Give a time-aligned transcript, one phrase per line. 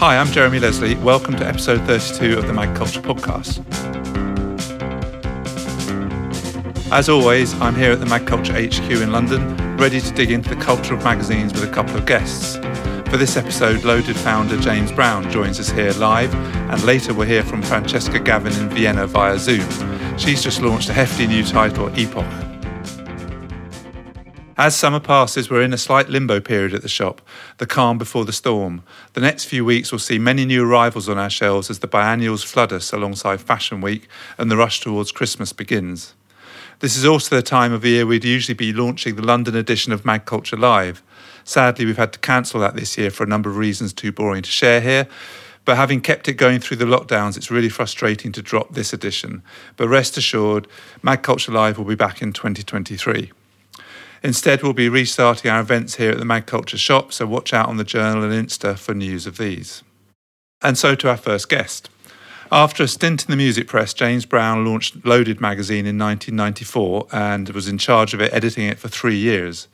[0.00, 0.94] Hi, I'm Jeremy Leslie.
[0.94, 3.60] Welcome to episode 32 of the Mag Culture Podcast.
[6.90, 10.48] As always, I'm here at the Mag Culture HQ in London, ready to dig into
[10.48, 12.56] the culture of magazines with a couple of guests.
[13.10, 17.42] For this episode, Loaded founder James Brown joins us here live, and later we'll hear
[17.42, 19.68] from Francesca Gavin in Vienna via Zoom.
[20.16, 22.49] She's just launched a hefty new title, Epoch.
[24.60, 27.22] As summer passes, we're in a slight limbo period at the shop,
[27.56, 28.82] the calm before the storm.
[29.14, 32.44] The next few weeks will see many new arrivals on our shelves as the biennials
[32.44, 36.12] flood us alongside Fashion Week and the rush towards Christmas begins.
[36.80, 40.04] This is also the time of year we'd usually be launching the London edition of
[40.04, 41.02] Mag Culture Live.
[41.42, 44.42] Sadly, we've had to cancel that this year for a number of reasons too boring
[44.42, 45.08] to share here.
[45.64, 49.42] But having kept it going through the lockdowns, it's really frustrating to drop this edition.
[49.78, 50.68] But rest assured,
[51.02, 53.32] Mag Culture Live will be back in 2023.
[54.22, 57.68] Instead, we'll be restarting our events here at the Mag Culture shop, so watch out
[57.68, 59.82] on the journal and Insta for news of these.
[60.62, 61.88] And so to our first guest.
[62.52, 67.48] After a stint in the music press, James Brown launched Loaded magazine in 1994 and
[67.50, 69.68] was in charge of it, editing it for three years.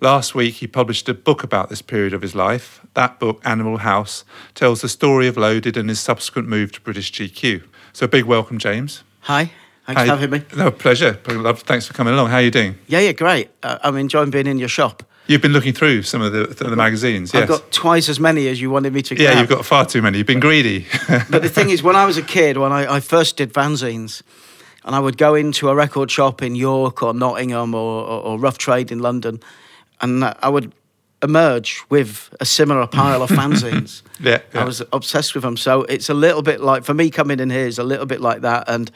[0.00, 2.80] Last week, he published a book about this period of his life.
[2.94, 7.12] That book, Animal House, tells the story of Loaded and his subsequent move to British
[7.12, 7.64] GQ.
[7.92, 9.02] So, a big welcome, James.
[9.22, 9.52] Hi.
[9.86, 10.46] Thanks How for having me.
[10.56, 11.12] No, pleasure.
[11.12, 12.30] Thanks for coming along.
[12.30, 12.76] How are you doing?
[12.86, 13.50] Yeah, yeah, great.
[13.62, 15.02] Uh, I'm enjoying being in your shop.
[15.26, 17.42] You've been looking through some of the, the magazines, yes?
[17.42, 20.02] I've got twice as many as you wanted me to yeah, you've got far too
[20.02, 20.18] many.
[20.18, 20.86] You've been greedy.
[21.30, 24.22] But the thing is, when I was a kid, when I, I first did fanzines,
[24.84, 28.38] and I would go into a record shop in York or Nottingham or, or, or
[28.38, 29.40] Rough Trade in London,
[30.02, 30.74] and I would
[31.22, 34.02] emerge with a similar pile of fanzines.
[34.20, 34.60] Yeah, yeah.
[34.60, 35.56] I was obsessed with them.
[35.56, 38.20] So it's a little bit like, for me coming in here is a little bit
[38.20, 38.68] like that.
[38.68, 38.90] And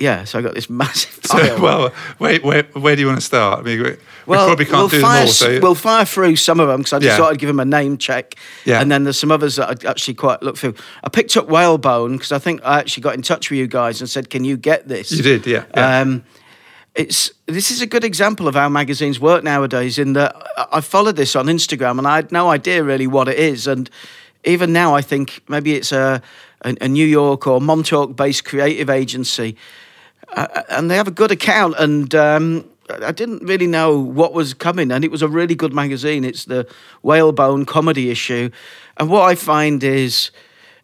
[0.00, 1.56] yeah, so I got this massive pile.
[1.56, 3.60] So, well, where, where, where do you want to start?
[3.60, 3.90] I mean, we,
[4.26, 5.32] we probably can't we'll do fire, them all.
[5.32, 7.16] So, We'll fire through some of them because I just Yeah.
[7.16, 8.34] thought I'd give them a name check.
[8.64, 8.80] Yeah.
[8.80, 10.74] And then there's some others that I actually quite looked through.
[11.02, 14.00] I picked up Whalebone because I think I actually got in touch with you guys
[14.00, 15.64] and said, "Can you get this?" you did, yeah.
[15.74, 16.00] yeah.
[16.00, 16.24] Um,
[16.94, 19.98] it's this is a good example of how magazines work nowadays.
[19.98, 23.28] In that I- I followed this on Instagram and I had no idea really what
[23.28, 23.88] it is, and
[24.44, 26.22] even now I think maybe it's a
[26.62, 29.56] a, a New York or Montauk based creative agency,
[30.32, 31.74] uh, and they have a good account.
[31.78, 35.72] And um, I didn't really know what was coming, and it was a really good
[35.72, 36.24] magazine.
[36.24, 36.66] It's the
[37.02, 38.50] Whalebone comedy issue,
[38.96, 40.30] and what I find is.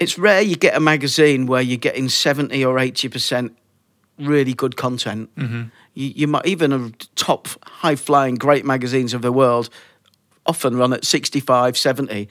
[0.01, 3.55] It's rare you get a magazine where you're getting 70 or 80%
[4.19, 5.31] really good content.
[5.95, 9.71] You, you might even a top high flying great magazines of the world
[10.47, 12.29] often run at 65, 70.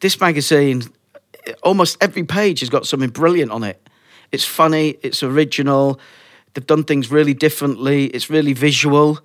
[0.00, 0.82] This magazine,
[1.62, 3.88] almost every page has got something brilliant on it.
[4.32, 6.00] It's funny, it's original,
[6.54, 9.20] they've done things really differently, it's really visual,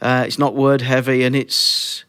[0.00, 2.04] uh, it's not word heavy, and it's.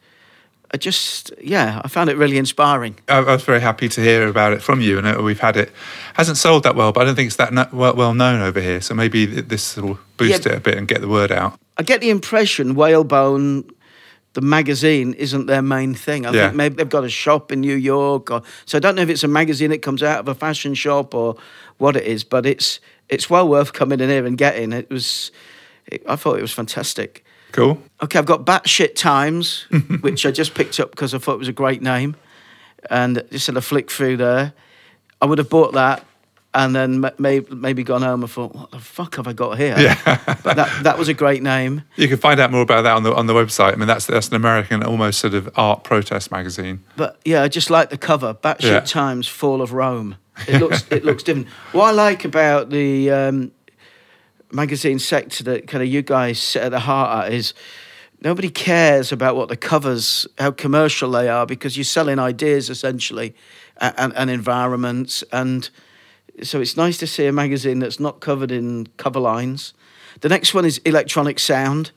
[0.74, 2.96] I just, yeah, I found it really inspiring.
[3.10, 5.58] I, I was very happy to hear about it from you, and uh, we've had
[5.58, 5.70] it.
[6.14, 8.62] Hasn't sold that well, but I don't think it's that no, well, well known over
[8.62, 8.80] here.
[8.80, 10.54] So maybe this will boost Yeah.
[10.54, 11.60] it a bit and get the word out.
[11.78, 13.70] I get the impression Whalebone,
[14.32, 16.26] the magazine, isn't their main thing.
[16.26, 16.44] I Yeah.
[16.46, 19.10] think maybe they've got a shop in New York, or so I don't know if
[19.10, 21.36] it's a magazine that comes out of a fashion shop or
[21.80, 22.80] what it is, but it's
[23.12, 24.74] it's well worth coming in here and getting.
[24.74, 25.32] It was,
[25.86, 27.24] it, I thought it was fantastic.
[27.52, 27.80] Cool.
[28.02, 29.64] Okay, I've got Batshit Times,
[30.02, 32.16] which I just picked up because I thought it was a great name,
[32.90, 34.54] and just had a flick through there.
[35.22, 36.06] I would have bought that.
[36.54, 39.74] And then may- maybe gone home and thought, "What the fuck have I got here?"
[39.80, 39.98] Yeah.
[40.44, 41.84] but that that was a great name.
[41.96, 43.72] You can find out more about that on the on the website.
[43.72, 46.84] I mean, that's that's an American, almost sort of art protest magazine.
[46.98, 48.34] But yeah, I just like the cover.
[48.34, 48.80] Batshit Yeah.
[48.82, 50.18] Times, Fall of Rome.
[50.46, 51.48] It looks it looks different.
[51.72, 53.52] What I like about the um,
[54.52, 57.54] magazine sector that kind of you guys sit at the heart at is
[58.22, 63.34] nobody cares about what the covers, how commercial they are, because you're selling ideas essentially,
[63.78, 65.24] and, and, and environments.
[65.32, 65.70] And
[66.44, 69.74] so it's nice to see a magazine that's not covered in cover lines.
[70.22, 71.92] The next one is Electronic Sound.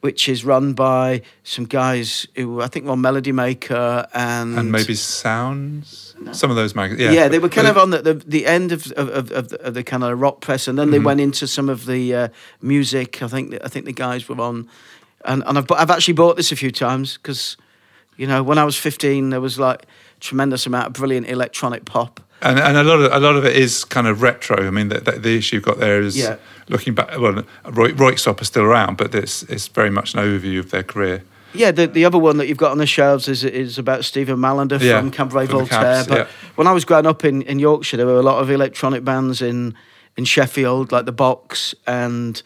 [0.00, 4.94] Which is run by some guys who I think were Melody Maker and And maybe
[4.94, 6.14] sounds.
[6.32, 7.14] Some of those magazines.
[7.14, 9.32] Yeah, yeah, they were kind But of on the, the, the end of of, of,
[9.32, 11.86] of, the, of the kind of rock press, and then they went into some of
[11.86, 12.28] the uh,
[12.60, 13.22] music.
[13.22, 14.68] I think I think the guys were on,
[15.24, 17.56] and and I've I've actually bought this a few times because,
[18.18, 19.86] you know, when I was fifteen, there was like
[20.20, 22.20] tremendous amount of brilliant electronic pop.
[22.42, 24.66] And, and a lot of a lot of it is kind of retro.
[24.66, 26.36] I mean, the, the, the issue you've got there is Yeah.
[26.68, 27.18] looking back.
[27.18, 30.82] Well, Roy, Röyksopp are still around, but it's it's very much an overview of their
[30.82, 31.22] career.
[31.56, 34.36] Yeah, the, the other one that you've got on the shelves is is about Stephen
[34.38, 35.66] Mallinder Yeah, from from Voltaire.
[35.66, 36.26] Cabs, but yeah.
[36.56, 39.40] when I was growing up in, in Yorkshire, there were a lot of electronic bands
[39.40, 39.74] in
[40.16, 42.42] in Sheffield, like the Box, and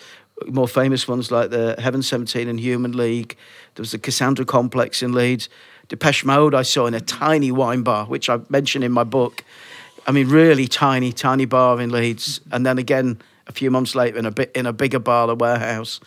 [0.46, 3.37] more famous ones like the Heaven 17 and Human League.
[3.75, 5.49] There was the Cassandra Complex in Leeds.
[5.88, 9.43] Depeche Mode I saw in a tiny wine bar, which I mention in my book.
[10.08, 14.19] I mean, really tiny, tiny bar in Leeds, and then again a few months later
[14.19, 16.00] in a bit in a bigger bar, the warehouse.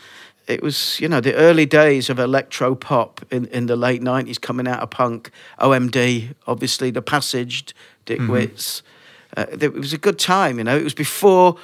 [0.48, 4.40] It was, you know, the early days of electro pop in, in the late nineties,
[4.40, 5.30] coming out of punk.
[5.60, 7.76] OMD, obviously, the Passage,
[8.06, 8.32] Dick Mm-hmm.
[8.32, 8.82] Witts.
[9.38, 10.76] Uh, it was a good time, you know.
[10.76, 11.56] It was before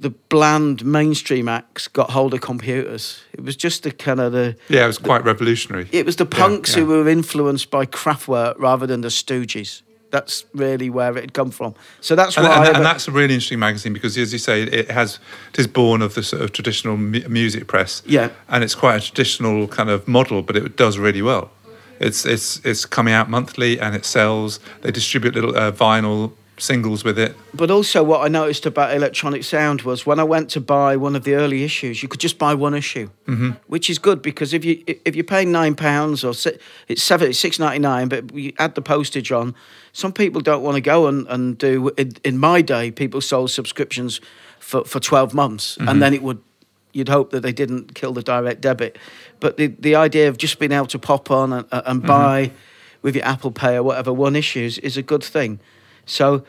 [0.00, 3.22] the bland mainstream acts got hold of computers.
[3.34, 5.88] It was just the kind of the Yeah, it was quite revolutionary.
[5.92, 6.82] it was the Yeah, punks yeah.
[6.82, 9.82] who were influenced by Kraftwerk rather than the Stooges.
[10.10, 11.74] That's really where it had come from.
[12.00, 12.66] So that's And, why.
[12.66, 15.18] and, and that's a really interesting magazine because, as you say, it has
[15.52, 18.02] it is born of the sort of traditional mu- music press.
[18.06, 18.30] Yeah.
[18.48, 21.50] and it's quite a traditional kind of model, but it does really well.
[22.00, 24.60] It's it's it's coming out monthly and it sells.
[24.82, 27.34] They distribute little uh, vinyl singles with it.
[27.54, 31.16] But also, what I noticed about Electronic Sound was when I went to buy one
[31.16, 33.50] of the early issues, you could just buy one issue, mm-hmm.
[33.66, 36.58] which is good because if you if you're paying nine pounds or si-
[36.88, 39.54] it's seven it's six ninety nine, but you add the postage on.
[39.92, 41.90] Some people don't want to go and, and do.
[41.96, 44.20] In, in my day, people sold subscriptions
[44.60, 46.40] for, for twelve months, and then it would.
[46.92, 48.98] You'd hope that they didn't kill the direct debit,
[49.40, 52.50] but the the idea of just being able to pop on and, and buy
[53.02, 55.60] with your Apple Pay or whatever one issues is a good thing.
[56.08, 56.44] So,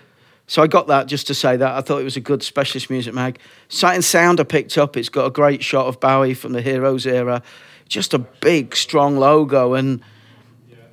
[0.47, 2.89] so I got that just to say that I thought it was a good specialist
[2.89, 3.39] music mag.
[3.67, 4.97] Sight and Sound I picked up.
[4.97, 7.44] It's got a great shot of Bowie from the Heroes era,
[7.88, 9.73] just a big strong logo.
[9.73, 10.01] And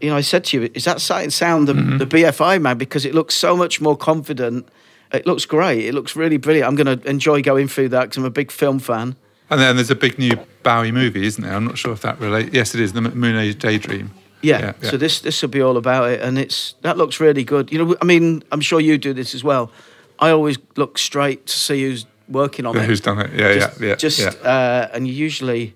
[0.01, 1.99] you know, I said to you, is that Sight and Sound the, mm-hmm.
[1.99, 4.69] the BFI mag because it looks so much more confident.
[5.13, 5.87] It looks great.
[5.87, 6.69] It looks really brilliant.
[6.69, 9.17] I'm going to enjoy going through that because I'm a big film fan.
[9.49, 11.55] And then there's a big new Bowie movie, isn't there?
[11.55, 12.53] I'm not sure if that relates.
[12.53, 12.93] Yes, it is.
[12.93, 14.11] The Moon Age Daydream.
[14.43, 14.59] Yeah.
[14.61, 14.91] Yeah, yeah.
[14.91, 17.73] So this this will be all about it, and it's that looks really good.
[17.73, 19.71] You know, I mean, I'm sure you do this as well.
[20.19, 22.85] I always look straight to see who's working on it.
[22.87, 23.31] Who's done it?
[23.33, 23.95] Yeah, just, yeah, yeah.
[23.97, 24.45] Just.
[24.45, 25.75] Uh, and you usually,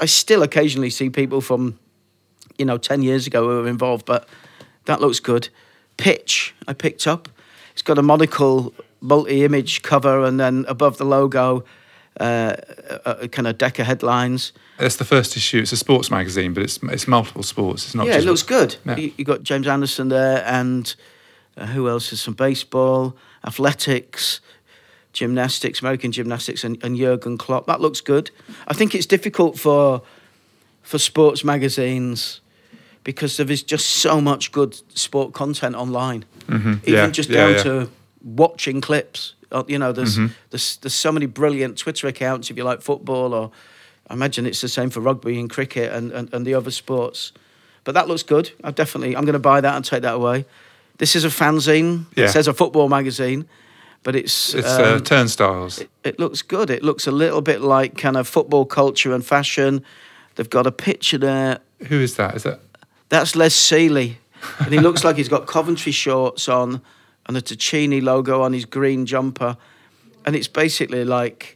[0.00, 1.78] I still occasionally see people from,
[2.58, 4.28] you know, ten years ago who were involved, but
[4.84, 5.48] that looks good.
[5.96, 7.28] Pitch I picked up.
[7.72, 11.64] It's got a monocle multi-image cover, and then above the logo,
[12.18, 12.56] uh,
[13.30, 14.52] kind of decker headlines.
[14.78, 15.58] It's the first issue.
[15.58, 17.84] It's a sports magazine, but it's it's multiple sports.
[17.86, 18.06] It's not.
[18.06, 18.76] yeah, it looks good.
[18.84, 18.96] Yeah.
[18.96, 20.94] You, you got James Anderson there, and
[21.56, 22.10] uh, who else?
[22.10, 24.40] There's some baseball, athletics,
[25.12, 27.66] gymnastics, American gymnastics, and, and Jurgen Klopp.
[27.66, 28.30] That looks good.
[28.68, 30.02] I think it's difficult for
[30.82, 32.40] for sports magazines
[33.02, 36.24] because there is just so much good sport content online.
[36.48, 37.62] Even Yeah, just down yeah.
[37.62, 37.90] to
[38.22, 39.34] watching clips.
[39.50, 40.32] Uh, You know, there's, Mm-hmm.
[40.50, 43.50] there's there's so many brilliant Twitter accounts if you like football, or
[44.08, 47.32] I imagine it's the same for rugby and cricket and, and, and the other sports.
[47.84, 48.50] But that looks good.
[48.64, 50.44] I definitely I'm going to buy that and take that away.
[50.98, 52.06] This is a fanzine.
[52.16, 52.24] Yeah.
[52.24, 53.46] It says a football magazine,
[54.02, 55.82] but it's It's uh, um, turnstiles.
[56.04, 56.70] it looks good.
[56.70, 59.84] It looks a little bit like kind of football culture and fashion.
[60.34, 61.60] They've got a picture there.
[61.88, 62.34] Who is that?
[62.36, 62.60] Is that?
[63.08, 64.16] That's Les Sealey.
[64.58, 66.80] And he looks like he's got Coventry shorts on
[67.26, 69.56] and a Ticini logo on his green jumper.
[70.24, 71.55] And it's basically like,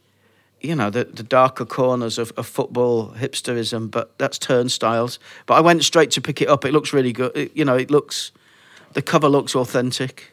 [0.61, 5.19] you know, the, the darker corners of, of football hipsterism, but that's turnstiles.
[5.47, 6.65] But I went straight to pick it up.
[6.65, 7.37] It looks really good.
[7.37, 8.33] It- you know, it looks,
[8.93, 10.33] the cover looks authentic.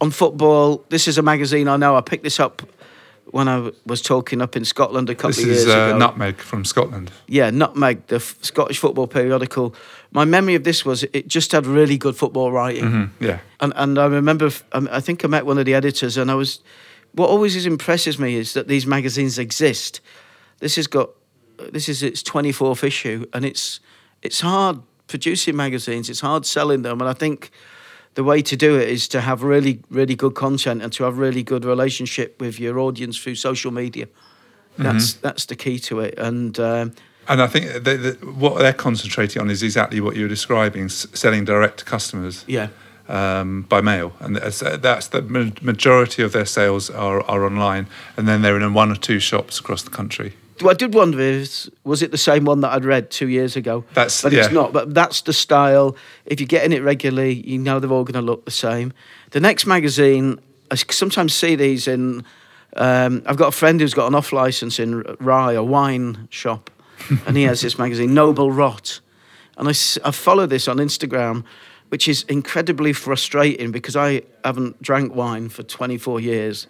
[0.00, 1.96] On football, this is a magazine I know.
[1.96, 2.62] I picked this up
[3.30, 5.98] when I was talking up in Scotland a couple This of years is uh, ago.
[5.98, 7.10] Nutmeg from Scotland.
[7.26, 9.74] Yeah, Nutmeg, the f- Scottish football periodical.
[10.12, 12.84] My memory of this was it just had really good football writing.
[12.84, 13.38] Mm, yeah.
[13.58, 16.34] And, and I remember, um, I think I met one of the editors, and I
[16.34, 16.60] was,
[17.16, 20.00] what always impresses me is that these magazines exist.
[20.60, 21.10] This has got,
[21.72, 23.80] this is its 24th issue, and it's,
[24.22, 27.50] it's hard producing magazines, it's hard selling them, and I think
[28.14, 31.18] the way to do it is to have really, really good content and to have
[31.18, 34.08] really good relationship with your audience through social media.
[34.78, 36.92] That's that's the key to it, and um,
[37.28, 40.84] And I think they, they, what they're concentrating on is exactly what you were describing:
[40.84, 42.44] s- selling direct to customers.
[42.46, 42.68] yeah.
[43.08, 45.22] Um, by mail, and that's, that's the
[45.62, 47.86] majority of their sales are, are online,
[48.16, 50.34] and then they're in one or two shops across the country.
[50.66, 53.84] I did wonder if was it the same one that I'd read two years ago.
[53.92, 54.72] That's- but it's not.
[54.72, 55.96] But that's the style.
[56.24, 58.94] If you're getting it regularly, you know they're all going to look the same.
[59.32, 62.24] The next magazine, I sometimes see these in.
[62.74, 66.70] Um, I've got a friend who's got an off license in Rye, a wine shop,
[67.26, 69.00] and he has this magazine, Noble Rot,
[69.56, 69.72] and I
[70.10, 71.44] follow this on Instagram,
[71.88, 76.66] which is incredibly frustrating because I haven't drank wine for 24 years,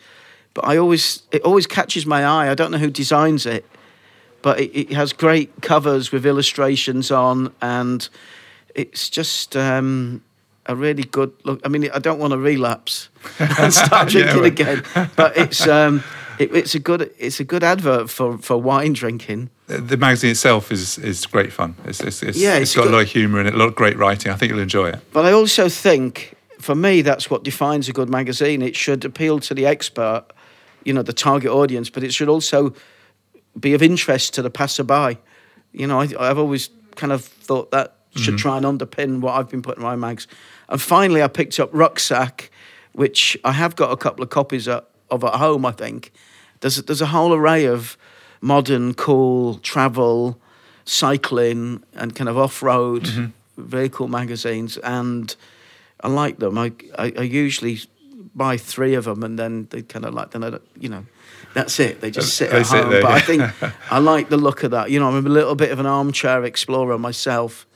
[0.55, 2.51] but I always it always catches my eye.
[2.51, 3.65] I don't know who designs it,
[4.43, 8.09] but it, it has great covers with illustrations on, and
[8.75, 10.23] it's just um,
[10.67, 11.61] a really good look.
[11.65, 13.09] I mean, I don't want to relapse
[13.59, 14.79] and start Yeah, drinking well.
[14.79, 16.03] again, but it's um,
[16.39, 19.51] it, it's a good it's a good advert for, for wine drinking.
[19.67, 21.75] The magazine itself is is great fun.
[21.85, 22.93] It's, it's, it's, Yeah, it's got good.
[22.93, 24.33] a lot of humour in it, a lot of great writing.
[24.33, 25.01] I think you'll enjoy it.
[25.13, 28.63] But I also think, for me, that's what defines a good magazine.
[28.63, 30.27] It should appeal to the expert,
[30.85, 32.75] you know, the target audience, but it should also
[33.59, 35.19] be of interest to the passerby.
[35.73, 38.37] You know, I, I've always kind of thought that should mm-hmm.
[38.37, 40.27] try and underpin what I've been putting in my mags.
[40.69, 42.51] And finally, I picked up Rucksack,
[42.93, 46.13] which I have got a couple of copies of, of at home, I think.
[46.61, 47.97] There's, there's a whole array of
[48.41, 50.41] modern, cool travel,
[50.85, 53.63] cycling, and kind of off road mm-hmm.
[53.63, 54.79] vehicle magazines.
[54.79, 55.35] And
[56.01, 56.59] I like them.
[56.59, 57.81] I, I, I usually
[58.35, 61.07] buy three of them and then they kind of like, then I, don't- you know,
[61.55, 62.01] that's it.
[62.01, 62.93] They just uh, sit They at sit home.
[62.93, 63.43] there, but I think
[63.91, 64.91] I like the look of that.
[64.91, 67.67] You know, I'm a little bit of an armchair explorer myself.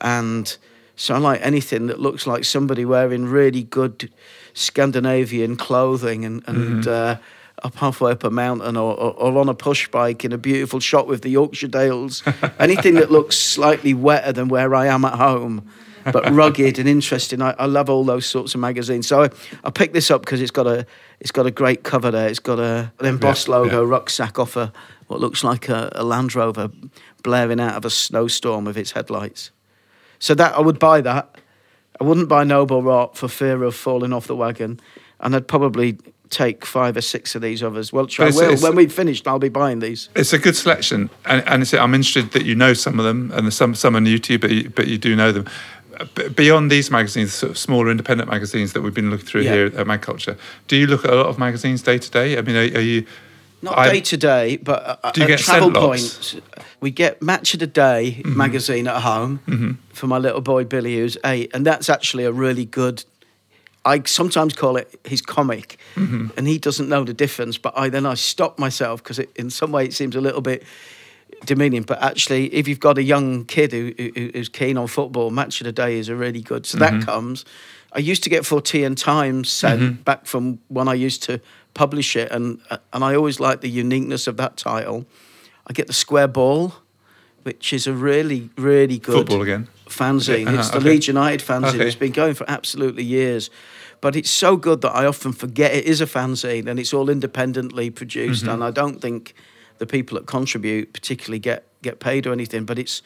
[0.00, 0.56] And
[0.94, 4.10] so I like anything that looks like somebody wearing really good
[4.56, 6.88] Scandinavian clothing and, and Mm-hmm.
[6.88, 7.16] uh,
[7.62, 10.78] up halfway up a mountain or, or, or on a push bike in a beautiful
[10.78, 12.22] shot with the Yorkshire Dales.
[12.58, 15.66] anything that looks slightly wetter than where I am at home.
[16.12, 17.40] But rugged and interesting.
[17.40, 19.06] I, I love all those sorts of magazines.
[19.08, 19.30] So I,
[19.64, 20.86] I picked this up because it's got a
[21.18, 22.28] it's got a great cover there.
[22.28, 23.90] It's got a an embossed Yeah, logo yeah.
[23.90, 24.70] rucksack off a
[25.06, 26.70] what looks like a, a Land Rover
[27.22, 29.50] blaring out of a snowstorm with its headlights.
[30.18, 31.36] So that I would buy that.
[32.00, 34.80] I wouldn't buy Noble Rot for fear of falling off the wagon,
[35.20, 35.98] and I'd probably
[36.28, 37.92] take five or six of these others.
[37.92, 38.40] Well, I will.
[38.42, 40.08] it's- when we've finished, I'll be buying these.
[40.16, 43.30] It's a good selection, and, and it's, I'm interested that you know some of them,
[43.34, 45.46] and some some are new to you, but you, but you do know them.
[46.34, 49.52] Beyond these magazines, sort of smaller independent magazines that we've been looking through Yeah.
[49.54, 50.36] here at Mag Culture,
[50.68, 52.36] do you look at a lot of magazines day to day?
[52.36, 53.06] I mean, are, are you?
[53.62, 56.36] Not I- day to day, but uh, Do you get travel points,
[56.80, 58.36] we get Match of the Day Mm-hmm.
[58.36, 62.64] magazine at home for my little boy Billy, who's eight, and that's actually a really
[62.64, 63.04] good.
[63.84, 66.28] I sometimes call it his comic, Mm-hmm.
[66.36, 67.56] and he doesn't know the difference.
[67.58, 70.62] But I then I stop myself because in some way it seems a little bit
[71.46, 71.82] demeaning.
[71.82, 75.60] But actually, if you've got a young kid who, who, who's keen on football, Match
[75.60, 76.66] of the Day is a really good.
[76.66, 76.98] So Mm-hmm.
[77.00, 77.44] that comes.
[77.96, 81.40] I used to get Fortean Times sent back from when I used to
[81.72, 82.60] publish it, and
[82.92, 85.06] and I always liked the uniqueness of that title.
[85.66, 86.74] I get the Square Ball,
[87.42, 89.68] which is a really really good Football again.
[89.88, 90.42] fanzine.
[90.42, 90.90] Yeah, uh-huh, it's the okay.
[90.90, 91.74] Leeds United fanzine.
[91.74, 91.86] Okay.
[91.86, 93.50] It's been going for absolutely years.
[94.02, 97.08] But it's so good that I often forget it is a fanzine and it's all
[97.08, 98.42] independently produced.
[98.42, 98.52] Mm-hmm.
[98.52, 99.34] And I don't think
[99.78, 102.66] the people that contribute particularly get, get paid or anything.
[102.66, 103.02] But it's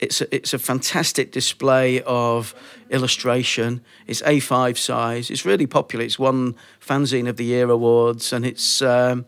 [0.00, 2.54] it's a, it's a fantastic display of
[2.88, 3.82] illustration.
[4.06, 5.30] It's A5 size.
[5.30, 6.04] It's really popular.
[6.04, 9.26] It's won Fanzine of the Year awards, and it's um,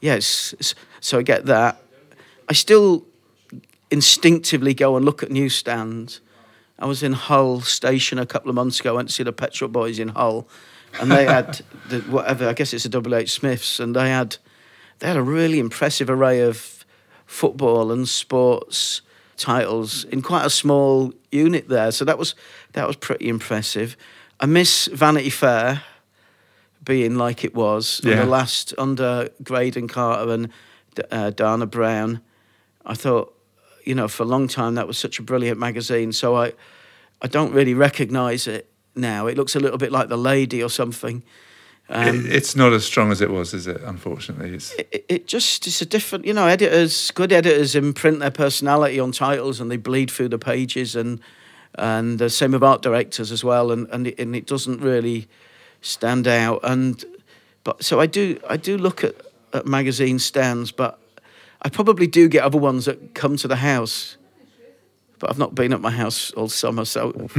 [0.00, 0.14] yeah.
[0.14, 1.82] It's, it's, so I get that.
[2.48, 3.06] I still
[3.90, 6.20] instinctively go and look at newsstands.
[6.78, 8.92] I was in Hull station a couple of months ago.
[8.92, 10.48] I went to see the Petrol Boys in Hull,
[10.98, 12.48] and they had the whatever.
[12.48, 14.38] I guess it's a Double H Smiths, and they had
[15.00, 16.86] they had a really impressive array of
[17.26, 19.02] football and sports
[19.36, 21.92] titles in quite a small unit there.
[21.92, 22.34] So that was
[22.72, 23.96] that was pretty impressive.
[24.40, 25.82] I miss Vanity Fair
[26.84, 28.16] being like it was Yeah.
[28.16, 30.48] the last under Graydon Carter and
[31.10, 32.20] uh, Dana Brown.
[32.84, 33.34] I thought,
[33.84, 36.12] you know, for a long time that was such a brilliant magazine.
[36.12, 36.52] So I,
[37.22, 39.26] I don't really recognise it now.
[39.26, 41.22] It looks a little bit like The Lady or something.
[41.88, 43.80] Um, it, it's not as strong as it was, is it?
[43.82, 48.30] Unfortunately, it's, it, it just it's a different you know editors good editors imprint their
[48.30, 51.20] personality on titles and they bleed through the pages and
[51.76, 55.28] and the same with art directors as well and and it, and it doesn't really
[55.80, 56.60] stand out.
[56.64, 57.04] And
[57.62, 59.14] but so I do I do look at,
[59.52, 60.98] at magazine stands but
[61.62, 64.16] I probably do get other ones that come to the house
[65.20, 67.28] but I've not been at my house all summer so.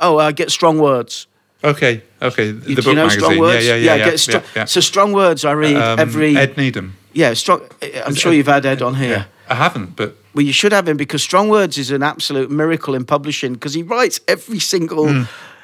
[0.00, 1.28] Oh I get strong words
[1.64, 2.02] okay.
[2.22, 3.20] Okay, the do book you know magazine.
[3.20, 4.64] strong words Yeah, yeah, yeah, get yeah, stro- yeah, yeah.
[4.66, 6.96] so strong words I read Um, every Ed Needham.
[7.14, 7.62] yeah, strong.
[8.06, 9.08] I'm sure you've had Ed on here.
[9.10, 12.50] Yeah, I haven't, but Well, you should have him because Strong Words is an absolute
[12.50, 15.22] miracle in publishing because he writes every single Hmm.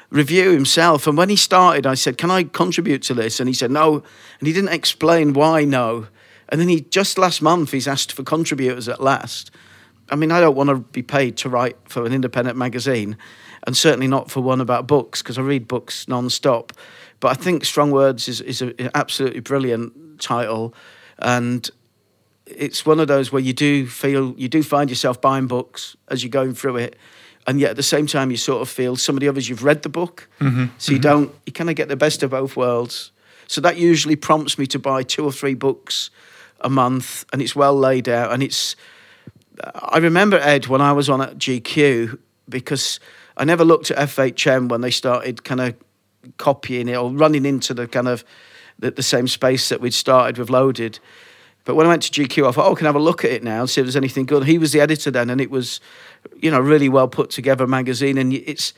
[0.09, 1.05] review himself.
[1.07, 4.03] And when he started, I said, "Can I contribute to this?" And he said, "No,"
[4.39, 6.07] and he didn't explain why no.
[6.49, 9.51] And then he just last month he's asked for contributors at last.
[10.09, 13.15] I mean, I don't want to be paid to write for an independent magazine,
[13.67, 16.71] and certainly not for one about books because I read books non-stop.
[17.19, 20.73] But I think Strong Words is is an absolutely brilliant title,
[21.19, 21.69] and
[22.45, 26.23] it's one of those where you do feel you do find yourself buying books as
[26.23, 26.95] you're going through it,
[27.45, 29.63] and yet at the same time you sort of feel some of the others you've
[29.63, 31.01] read the book, mm-hmm, so you mm-hmm.
[31.01, 33.11] don't you kind of get the best of both worlds.
[33.47, 36.09] So that usually prompts me to buy two or three books
[36.61, 38.75] a month, and it's well laid out, and it's.
[39.73, 42.99] I remember Ed when I was on at GQ because
[43.37, 45.75] I never looked at FHM when they started kind of
[46.37, 48.25] copying it or running into the kind of
[48.79, 50.99] the, the same space that we'd started with Loaded.
[51.63, 53.31] But when I went to GQ, I thought, oh, can I have a look at
[53.31, 54.45] it now and see if there's anything good.
[54.45, 55.79] He was the editor then, and it was,
[56.37, 58.17] you know, really well put together magazine.
[58.17, 58.73] And it's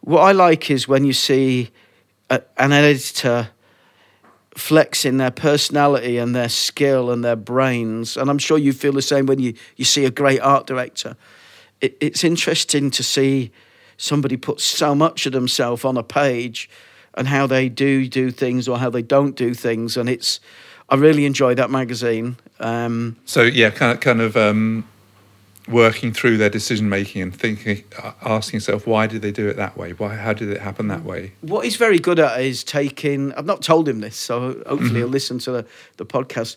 [0.00, 1.70] what I like is when you see
[2.30, 3.50] a, an editor
[4.54, 8.16] flexing their personality and their skill and their brains.
[8.16, 11.16] And I'm sure you feel the same when you, you see a great art director.
[11.80, 13.52] It, it's interesting to see
[14.02, 16.68] somebody puts so much of themselves on a page
[17.14, 19.96] and how they do do things or how they don't do things.
[19.96, 20.40] And it's,
[20.88, 22.36] I really enjoy that magazine.
[22.58, 24.88] Um, so yeah, kind of, kind of um,
[25.68, 27.84] working through their decision making and thinking,
[28.22, 29.92] asking yourself, why did they do it that way?
[29.92, 31.32] Why, how did it happen that way?
[31.40, 33.32] What he's very good at is taking.
[33.34, 34.96] I've not told him this, so hopefully mm-hmm.
[34.96, 35.66] he'll listen to the,
[35.98, 36.56] the podcast.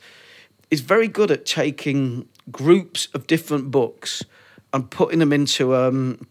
[0.72, 4.24] He's very good at taking groups of different books
[4.74, 6.26] and putting them into um,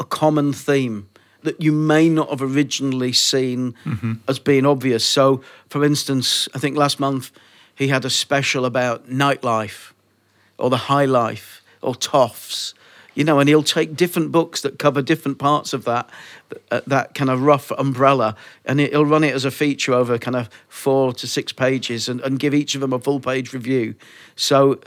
[0.00, 1.08] a common theme
[1.42, 4.14] that you may not have originally seen mm-hmm.
[4.28, 5.04] as being obvious.
[5.04, 7.32] So, for instance, I think last month
[7.74, 9.92] he had a special about nightlife
[10.58, 12.74] or the high life or toffs
[13.14, 16.08] you know, and he'll take different books that cover different parts of that,
[16.70, 20.36] uh, that kind of rough umbrella, and he'll run it as a feature over kind
[20.36, 23.94] of four to six pages, and, and give each of them a full page review.
[24.34, 24.80] So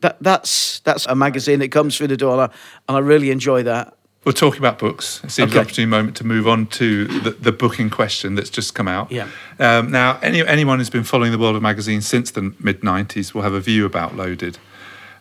[0.00, 2.54] that that's that's a magazine that comes through the door, and I,
[2.88, 3.96] and I really enjoy that.
[4.24, 5.22] We're talking about books.
[5.24, 5.58] It seems okay.
[5.58, 8.86] an opportune moment to move on to the, the book in question that's just come
[8.86, 9.10] out.
[9.10, 9.28] Yeah.
[9.58, 13.32] Um, now, any, anyone who's been following the world of magazines since the mid 90s
[13.32, 14.58] will have a view about Loaded.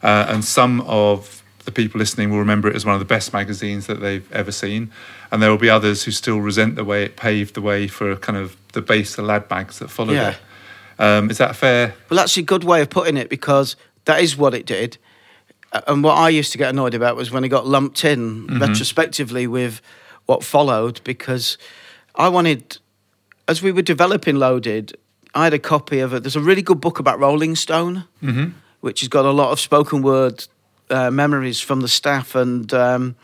[0.04, 3.32] Uh, and some of the people listening will remember it as one of the best
[3.32, 4.92] magazines that they've ever seen.
[5.32, 8.16] And there will be others who still resent the way it paved the way for
[8.18, 10.30] kind of the base of lad mags that followed yeah.
[10.32, 10.38] it.
[11.02, 11.96] Um, is that fair?
[12.10, 14.98] Well, that's a good way of putting it because that is what it did.
[15.72, 18.60] And what I used to get annoyed about was when it got lumped in mm-hmm.
[18.60, 19.82] retrospectively with
[20.26, 21.58] what followed because
[22.16, 22.80] I wanted,
[23.48, 24.98] as we were developing Loaded,
[25.36, 26.24] I had a copy of it.
[26.24, 28.06] There's a really good book about Rolling Stone.
[28.24, 28.50] Mm-hmm
[28.82, 30.46] which has got a lot of spoken word
[30.90, 32.36] uh, memories from the staff.
[32.36, 33.16] And um,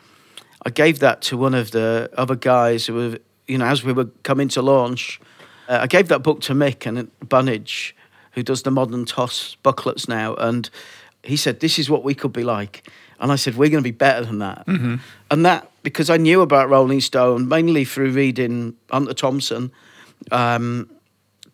[0.66, 3.94] I gave that to one of the other guys who were, you know, as we
[3.94, 5.20] were coming to launch.
[5.68, 7.96] Uh, I gave that book to Mick and Bunnage,
[8.34, 10.36] who does the modern toss booklets now.
[10.36, 10.70] And
[11.26, 12.88] he said, This is what we could be like.
[13.20, 14.66] And I said, We're going to be better than that.
[14.66, 14.96] Mm-hmm.
[15.32, 19.72] And that, because I knew about Rolling Stone mainly through reading Hunter Thompson,
[20.32, 20.90] um,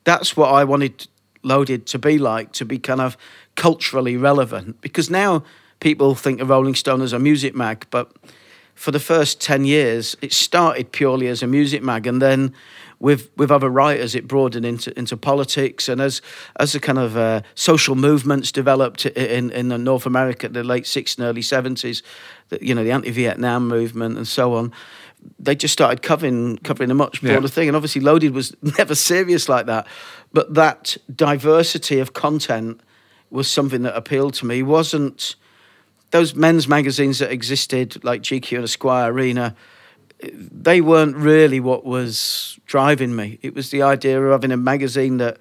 [0.04, 1.08] that's what I wanted
[1.44, 3.18] Loaded to be like, to be kind of
[3.56, 5.44] culturally relevant because now
[5.80, 8.12] people think of Rolling Stone as a music mag, but
[8.76, 12.08] for the first 10 years, it started purely as a music mag.
[12.08, 12.54] And then
[13.02, 15.90] with, with other writers, it broadened into, into politics.
[15.90, 16.22] And as,
[16.60, 20.84] as the kind of uh, social movements developed in, in North America, in the late
[20.84, 22.04] 60s and early 70s,
[22.50, 24.72] the, you know, the anti Vietnam movement and so on,
[25.40, 27.48] they just started covering covering a much broader yeah.
[27.48, 27.68] thing.
[27.68, 29.88] And obviously, Loaded was never serious like that.
[30.32, 32.82] But that diversity of content
[33.30, 34.62] was something that appealed to me.
[34.62, 35.36] wasn't
[36.12, 39.56] those men's magazines that existed like GQ and Esquire Arena.
[40.24, 43.40] They weren't really what was driving me.
[43.42, 45.38] It was the idea of having a magazine that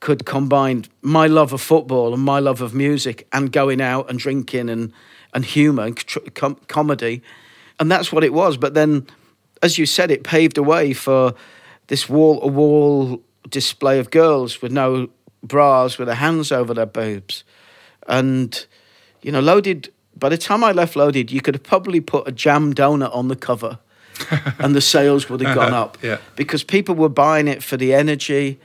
[0.00, 4.18] could combine my love of football and my love of music and going out and
[4.18, 4.92] drinking and
[5.32, 7.22] and humor and com- comedy,
[7.80, 8.56] and that's what it was.
[8.56, 9.06] But then,
[9.62, 11.34] as you said, it paved the way for
[11.88, 15.08] this wall to wall display of girls with no
[15.42, 17.44] bras with their hands over their boobs.
[18.06, 18.66] And,
[19.22, 22.32] you know, Loaded, by the time I left Loaded, you could have probably put a
[22.32, 23.78] jam donut on the cover
[24.58, 25.70] and the sales would have uh-huh.
[25.70, 25.98] gone up.
[26.02, 26.18] yeah.
[26.36, 28.58] Because people were buying it for the energy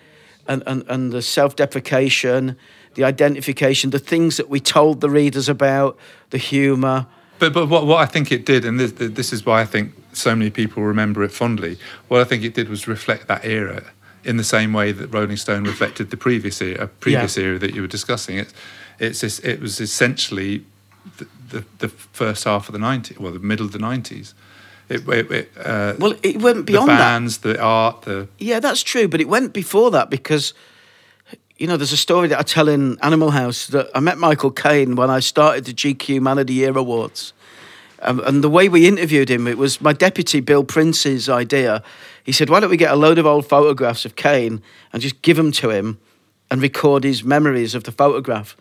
[0.47, 2.57] and, and, and the self deprecation,
[2.95, 5.97] the identification, the things that we told the readers about,
[6.31, 7.07] the humour.
[7.37, 9.93] But, but what, what I think it did, and this, this is why I think
[10.13, 13.83] so many people remember it fondly, what I think it did was reflect that era
[14.23, 17.43] in the same way that Rolling Stone reflected the previous era, uh, previous yeah.
[17.43, 18.37] era that you were discussing.
[18.37, 18.53] It,
[18.99, 20.65] it's it was essentially
[21.17, 24.33] the, the, the first half of the 90s, well, the middle of the 90s.
[24.89, 27.57] It, it, it, uh, well, it went beyond the bands, that.
[27.57, 29.07] the art, the yeah, that's true.
[29.07, 30.53] But it went before that because
[31.57, 34.51] you know there's a story that I tell in Animal House that I met Michael
[34.51, 37.33] Caine when I started the GQ Man of the Year awards,
[38.01, 41.83] um, and the way we interviewed him, it was my deputy Bill Prince's idea
[42.29, 44.61] he said, Why don't we get a load of old photographs of Caine
[44.93, 45.99] and just give them to him
[46.51, 48.55] and record his memories of the photograph?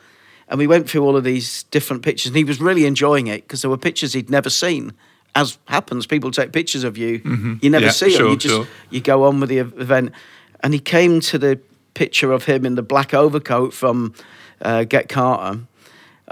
[0.48, 3.42] And we went through all of these different pictures, and he was really enjoying it
[3.42, 4.94] because there were pictures he'd never seen.
[5.38, 7.54] As happens, people take pictures of you, mm-hmm.
[7.62, 8.30] you never yeah, see sure, them.
[8.32, 8.66] You just sure.
[8.90, 10.12] you go on with the event.
[10.60, 11.60] And he came to the
[11.94, 14.14] picture of him in the black overcoat from
[14.60, 15.60] uh, Get Carter,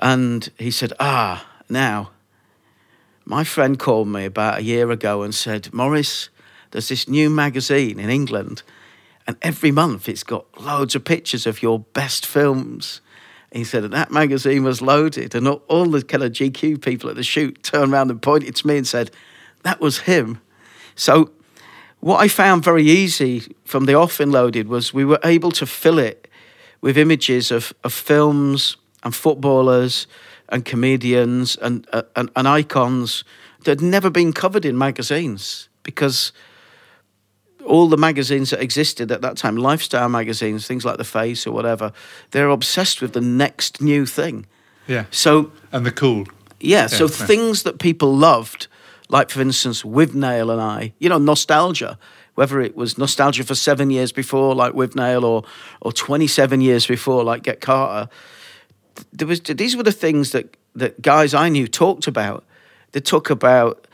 [0.03, 2.11] and he said, "Ah, now."
[3.29, 6.31] My friend called me about a year ago and said, Maurice,
[6.71, 8.63] there's this new magazine in England,
[9.27, 13.01] and every month it's got loads of pictures of your best films.
[13.57, 17.17] He said that, magazine was loaded, and all, all the kind of GQ people at
[17.17, 19.11] the shoot turned around and pointed to me and said,
[19.63, 20.41] "That was him."
[20.95, 21.31] So,
[22.01, 25.67] what I found very easy from the off Often Loaded was we were able to
[25.67, 26.29] fill it
[26.81, 30.07] with images of, of films and footballers
[30.49, 33.25] and comedians and, uh, and, and icons
[33.65, 36.33] that had never been covered in magazines because
[37.67, 41.53] all the magazines that existed at that time, lifestyle magazines, things like The Face or
[41.53, 41.93] whatever,
[42.31, 44.47] they're obsessed with the next new thing.
[44.87, 45.05] Yeah.
[45.11, 46.27] So And the cool.
[46.61, 47.27] yeah, so Yeah, yeah.
[47.27, 48.69] things that people loved,
[49.09, 51.99] like for instance, Withnail and I, you know, nostalgia.
[52.37, 55.43] Whether it was nostalgia for seven years before, like Withnail, or
[55.81, 58.11] or twenty seven years before, like Get Carter,
[59.11, 62.45] there was these were the things that that guys I knew talked about.
[62.93, 63.86] They talk about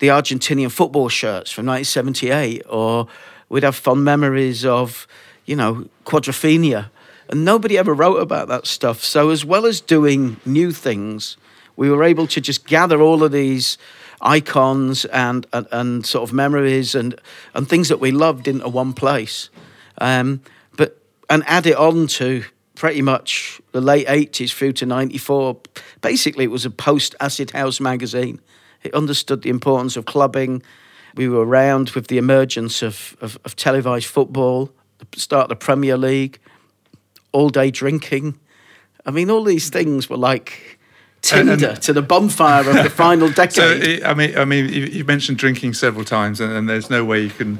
[0.00, 3.06] the Argentinian football shirts from 1978, or
[3.48, 5.06] we'd have fond memories of,
[5.44, 6.90] you know, Quadrophenia,
[7.28, 9.04] and nobody ever wrote about that stuff.
[9.04, 11.36] So as well as doing new things,
[11.76, 13.78] we were able to just gather all of these
[14.22, 17.14] icons and and, and sort of memories and
[17.54, 19.50] and things that we loved into one place,
[19.98, 20.40] um,
[20.76, 25.60] but and add it on to pretty much the late 80s through to 94
[26.00, 28.40] basically it was a post acid house magazine
[28.82, 30.62] it understood the importance of clubbing.
[31.16, 35.56] We were around with the emergence of, of, of televised football the start of the
[35.56, 36.38] premier league
[37.32, 38.38] all day drinking.
[39.06, 40.78] I mean all these things were like
[41.32, 43.54] And- and- tinder to the bonfire of the final decade.
[43.54, 46.90] So I I mean, I mean, you, you mentioned drinking several times, and, and there's
[46.90, 47.58] no way you can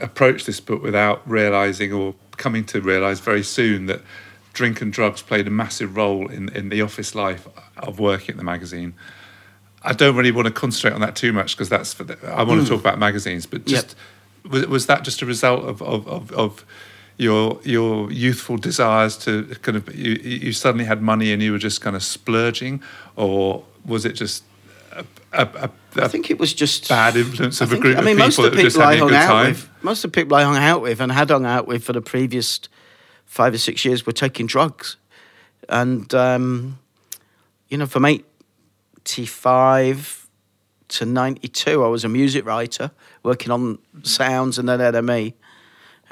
[0.00, 4.00] approach this book without realizing or coming to realize very soon that
[4.52, 8.36] drink and drugs played a massive role in in the office life of working at
[8.36, 8.94] the magazine.
[9.84, 12.42] I don't really want to concentrate on that too much because that's for the, I
[12.42, 13.96] want to talk about magazines, but just
[14.48, 16.64] was, was that just a result of of, of, of
[17.18, 21.58] your your youthful desires to kind of you, you suddenly had money and you were
[21.58, 22.82] just kind of splurging,
[23.16, 24.44] or was it just
[24.92, 25.70] a, a, a,
[26.04, 28.18] I think it was just bad influence of I a think- group I mean, of
[28.18, 29.46] most people of that the were just people I having a hung good out time?
[29.52, 31.92] with, most of the people I hung out with and had hung out with for
[31.92, 32.60] the previous
[33.26, 34.96] five or six years were taking drugs,
[35.68, 36.78] and um,
[37.68, 38.04] you know, from
[39.02, 40.26] eighty-five
[40.88, 42.90] to ninety-two, I was a music writer
[43.22, 45.34] working on sounds and then NME,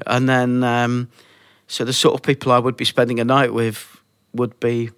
[0.07, 1.09] and then um,
[1.67, 4.01] so the sort of people I would be spending a night with
[4.33, 4.91] would be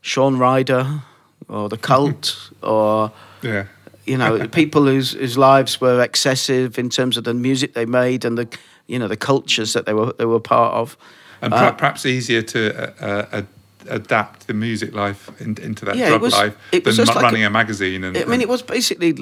[0.00, 1.02] Shaun Ryder
[1.48, 3.66] or the Cult or Yeah.
[4.06, 8.24] you know, people whose whose lives were excessive in terms of the music they made
[8.24, 8.48] and the
[8.86, 10.96] you know the cultures that they were they were part of.
[11.40, 12.58] and Uh, perhaps easier to
[13.00, 13.42] uh, uh,
[13.88, 17.44] adapt the music life in, into that Yeah, drug was- life was than like running
[17.44, 18.04] a- a, magazine.
[18.04, 19.16] And I mean, it was basically,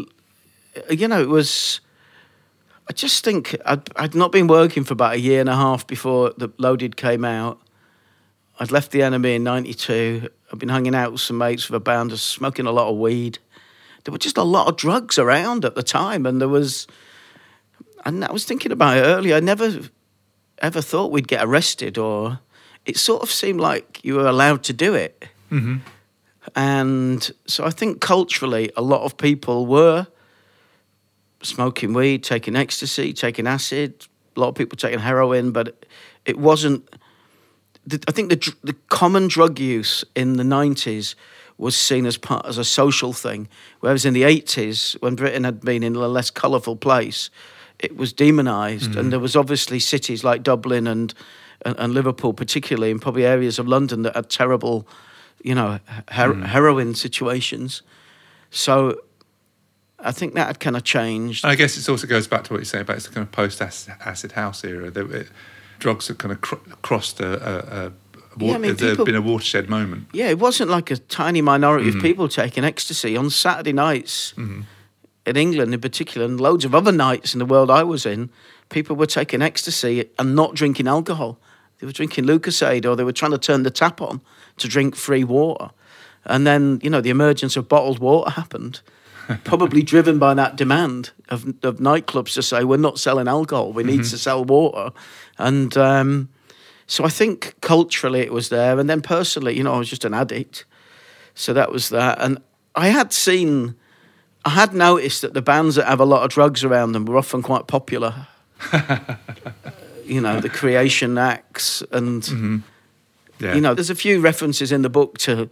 [0.91, 1.81] you know, it was.
[2.89, 5.87] I just think I'd, I'd not been working for about a year and a half
[5.87, 7.61] before the Loaded came out.
[8.59, 10.29] I'd left the NME in '92.
[10.53, 12.97] I'd been hanging out with some mates with a band, just smoking a lot of
[12.97, 13.39] weed.
[14.05, 16.87] There were just a lot of drugs around at the time, and there was.
[18.05, 19.37] And I was thinking about it earlier.
[19.37, 19.81] I never
[20.59, 22.41] ever thought we'd get arrested, or
[22.87, 25.27] it sort of seemed like you were allowed to do it.
[25.51, 25.77] Mm-hmm.
[26.57, 30.07] And so I think culturally, a lot of people were
[31.43, 34.07] smoking weed, taking ecstasy, taking acid.
[34.37, 35.85] A lot of people taking heroin, but
[36.25, 36.89] it wasn't.
[38.09, 41.17] I think the the common drug use in the nineties
[41.59, 43.49] was seen as part as a social thing,
[43.81, 47.31] whereas in the eighties, when Britain had been in a less colourful place,
[47.79, 49.11] it was demonised, and mm-hmm.
[49.11, 51.13] there was obviously cities like Dublin and,
[51.65, 54.87] and and Liverpool, particularly, and probably areas of London that had terrible,
[55.43, 56.43] you know, her- hmm.
[56.43, 57.83] heroin situations.
[58.51, 59.01] So,
[59.99, 61.45] I think that had kind of changed.
[61.45, 63.27] And I guess it also goes back to what you say about it's the kind
[63.27, 64.91] of post acid house era.
[64.91, 65.29] That it,
[65.79, 67.27] drugs have kind of cr- crossed a.
[67.27, 67.93] a, a
[68.39, 70.09] Yeah, I mean, people- been a watershed moment.
[70.13, 72.01] Yeah, it wasn't like a tiny minority of hmm.
[72.01, 74.63] people taking ecstasy on Saturday nights hmm.
[75.27, 78.31] in England, in particular, and loads of other nights in the world I was in.
[78.69, 81.39] People were taking ecstasy and not drinking alcohol.
[81.81, 84.21] They were drinking Lucozade, or they were trying to turn the tap on
[84.59, 85.71] to drink free water.
[86.27, 88.83] And then, you know, the emergence of bottled water happened,
[89.45, 93.83] probably driven by that demand of, of nightclubs to say, we're not selling alcohol, we
[93.83, 94.93] need to sell water.
[95.39, 96.29] And um,
[96.87, 98.79] so I think culturally it was there.
[98.79, 100.67] And then personally, you know, I was just an addict.
[101.35, 102.21] So that was that.
[102.21, 102.43] And
[102.75, 103.75] I had seen,
[104.45, 107.17] I had noticed that the bands that have a lot of drugs around them were
[107.17, 108.27] often quite popular.
[110.11, 112.63] you know, the creation acts and
[113.39, 113.55] Yeah.
[113.55, 115.49] you know, there's a few references in the book to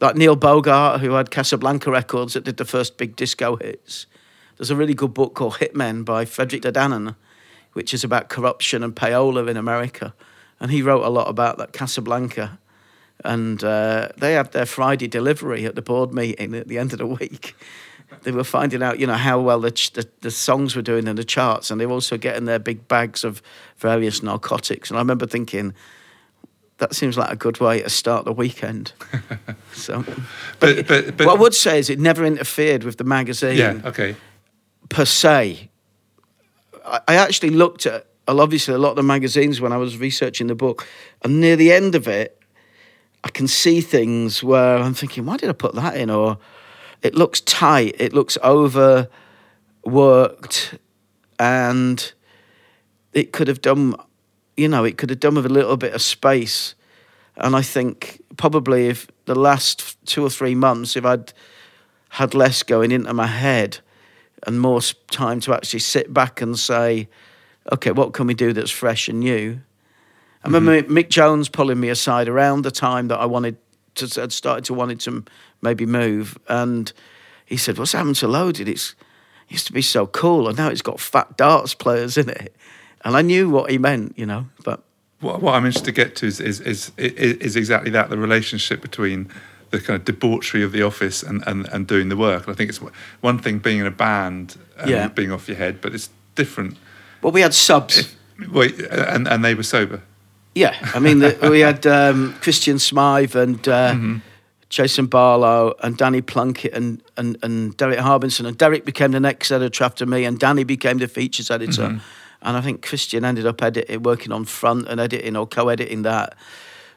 [0.00, 4.06] like Neil Bogart, who had Casablanca Records that did the first big disco hits.
[4.56, 7.16] There's a really good book called Hitmen by Fredric Dannen,
[7.74, 10.14] which is about corruption and payola in America.
[10.60, 12.58] And he wrote a lot about that Casablanca.
[13.24, 16.98] And uh, they had their Friday delivery at the board meeting at the end of
[16.98, 17.54] the week.
[18.22, 21.06] They were finding out, you know, how well the, ch- the, the songs were doing
[21.06, 23.42] in the charts, and they were also getting their big bags of
[23.78, 24.90] various narcotics.
[24.90, 25.74] And I remember thinking,
[26.78, 28.92] that seems like a good way to start the weekend.
[29.72, 30.04] so,
[30.60, 33.80] But- but- but- what I would say is it never interfered with the magazine Yeah.
[33.84, 34.16] Okay.
[34.88, 35.70] per se.
[36.84, 40.46] I, I actually looked at obviously a lot of the magazines when I was researching
[40.48, 40.86] the book,
[41.22, 42.40] and near the end of it,
[43.22, 46.10] I can see things where I'm thinking, why did I put that in?
[46.10, 46.38] Or
[47.04, 49.10] it looks tight, it looks overworked,
[51.38, 52.12] and
[53.12, 53.94] it could have done,
[54.56, 56.74] you know, it could have done with a little bit of space.
[57.36, 61.34] And I think probably if the last two or three months, if I'd
[62.08, 63.80] had less going into my head
[64.46, 67.08] and more time to actually sit back and say,
[67.70, 69.60] okay, what can we do that's fresh and new?
[70.42, 70.96] I remember mm-hmm.
[70.96, 73.58] Mick Jones pulling me aside around the time that I wanted
[73.96, 75.24] to had started to wanted to
[75.64, 76.92] maybe move, and
[77.44, 78.68] he said, "What's happened to Loaded?
[78.68, 78.94] It's
[79.48, 82.54] it used to be so cool, and now it's got fat darts players in it."
[83.04, 84.78] And I knew what he meant, you know, but
[85.20, 88.80] What, what I'm interested to get to is, is is is exactly that the relationship
[88.80, 89.28] between
[89.70, 92.46] the kind of debauchery of the office and, and, and doing the work.
[92.46, 92.80] And I think it's
[93.22, 95.08] one thing being in a band and Yeah.
[95.08, 96.76] being off your head, but it's different.
[97.22, 98.14] well, we had subs.
[98.52, 100.00] Wait, and and they were sober.
[100.54, 103.94] Yeah, I mean, the, we had um, Christian Smythe and uh,
[104.74, 108.44] Jason Barlow and Danny Plunkett and, and, and Derek Harbinson.
[108.44, 111.82] And Derek became the next editor after me, and Danny became the features editor.
[111.82, 111.98] Mm-hmm.
[112.42, 116.02] And I think Christian ended up editing, working on front and editing or co editing
[116.02, 116.34] that.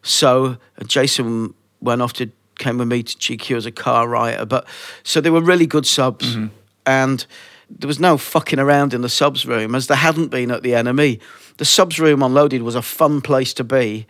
[0.01, 4.47] So Jason went off to, came with me to GQ as a car writer.
[4.47, 4.65] But
[5.03, 6.35] so they were really good subs.
[6.35, 6.47] Mm-hmm.
[6.87, 7.27] And
[7.69, 10.71] there was no fucking around in the subs room as there hadn't been at the
[10.71, 11.21] NME.
[11.57, 14.07] The subs room on Loaded was a fun place to be.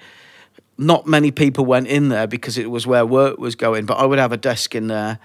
[0.78, 4.06] Not many people went in there because it was where work was going, but I
[4.06, 5.20] would have a desk in there.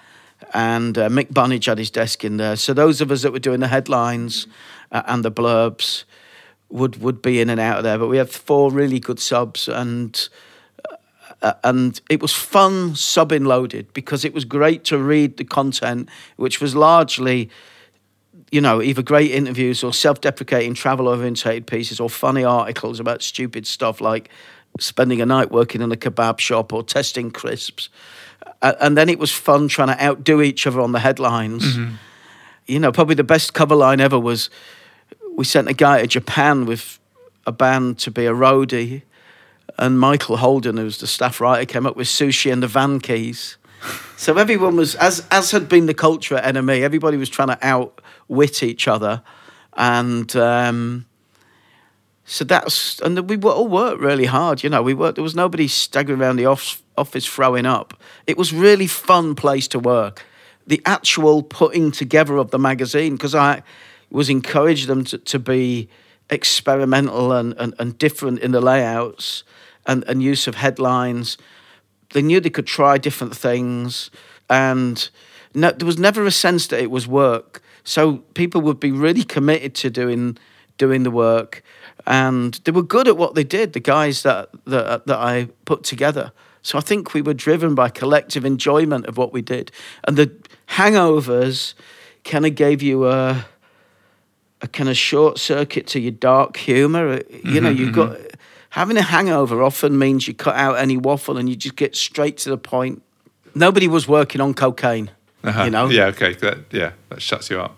[0.55, 2.57] And uh, Mick Bunnage had his desk in there.
[2.57, 4.47] So those of us that were doing the headlines
[4.91, 6.05] uh, and the blurbs
[6.69, 7.99] would, would be in and out of there.
[7.99, 10.29] But we had four really good subs, and
[11.43, 16.09] uh, and it was fun subbing loaded because it was great to read the content,
[16.37, 17.51] which was largely,
[18.51, 24.01] you know, either great interviews or self-deprecating, travel-orientated pieces or funny articles about stupid stuff
[24.01, 24.31] like
[24.79, 27.89] spending a night working in a kebab shop or testing crisps.
[28.61, 31.77] And then it was fun trying to outdo each other on the headlines.
[32.67, 34.51] You know, probably the best cover line ever was
[35.37, 36.99] we sent a guy to Japan with
[37.47, 39.03] a band to be a roadie,
[39.79, 43.01] and Michael Holden, who was the staff writer, came up with sushi and the van
[43.01, 43.57] keys.
[44.17, 47.59] So everyone was, as as had been the culture at NME, everybody was trying to
[47.63, 49.23] outwit each other,
[49.77, 51.07] and um,
[52.33, 54.63] so that's and we all worked really hard.
[54.63, 55.17] You know, we worked.
[55.17, 57.93] There was nobody staggering around the off, office throwing up.
[58.27, 60.25] It was really fun place to work.
[60.67, 63.63] The actual putting together of the magazine because I
[64.11, 65.91] was encouraged them to, to be
[66.31, 69.45] experimental and, and, and different in the layouts
[69.87, 71.37] and, and use of headlines.
[72.15, 74.11] They knew they could try different things,
[74.49, 75.07] and
[75.55, 77.61] no, there was never a sense that it was work.
[77.85, 80.39] So people would be really committed to doing
[80.79, 81.63] doing the work,
[82.07, 83.73] and they were good at what they did.
[83.73, 86.33] The guys that that, that I put together.
[86.63, 89.73] So I think we were driven by collective enjoyment of what we did,
[90.05, 90.31] and the
[90.69, 91.75] hangovers
[92.25, 93.45] kind of gave you a
[94.61, 97.21] a kind of short circuit to your dark humor.
[97.45, 98.17] You know, you've got
[98.71, 102.37] having a hangover often means you cut out any waffle and you just get straight
[102.39, 103.03] to the point.
[103.55, 105.11] Nobody was working on cocaine.
[105.45, 105.65] Uh-huh.
[105.65, 106.07] You know, Yeah.
[106.07, 106.35] Okay.
[106.35, 106.93] That, yeah.
[107.09, 107.77] That shuts you up.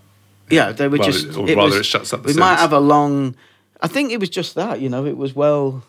[0.51, 1.35] yeah, they were Well, just.
[1.37, 3.35] or rather was- it shuts up the We might have a long.
[3.85, 4.81] I think it was just that.
[4.81, 5.83] You know, it was well.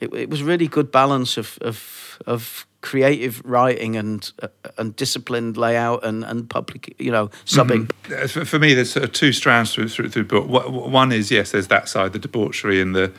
[0.00, 5.56] It, it was really good balance of of of creative writing and uh, and disciplined
[5.56, 6.94] layout and and public.
[6.98, 7.90] You know, subbing.
[8.10, 10.48] Uh, For, me, there's sort of two strands through through, through the book.
[10.48, 13.12] One is yes, there's that side, the debauchery and the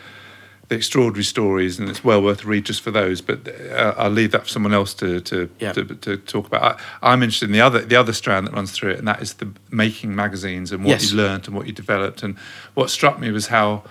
[0.72, 3.20] the extraordinary stories, and it's well worth a read just for those.
[3.20, 5.74] But uh, I'll leave that for someone else to to, Yeah.
[5.74, 6.64] to, to talk about.
[6.64, 9.22] I, I'm interested in the other the other strand that runs through it, and that
[9.22, 11.12] is the making magazines and what Yes.
[11.12, 12.24] you learned and what you developed.
[12.24, 12.38] And
[12.74, 13.84] what struck me was how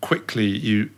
[0.00, 0.90] quickly you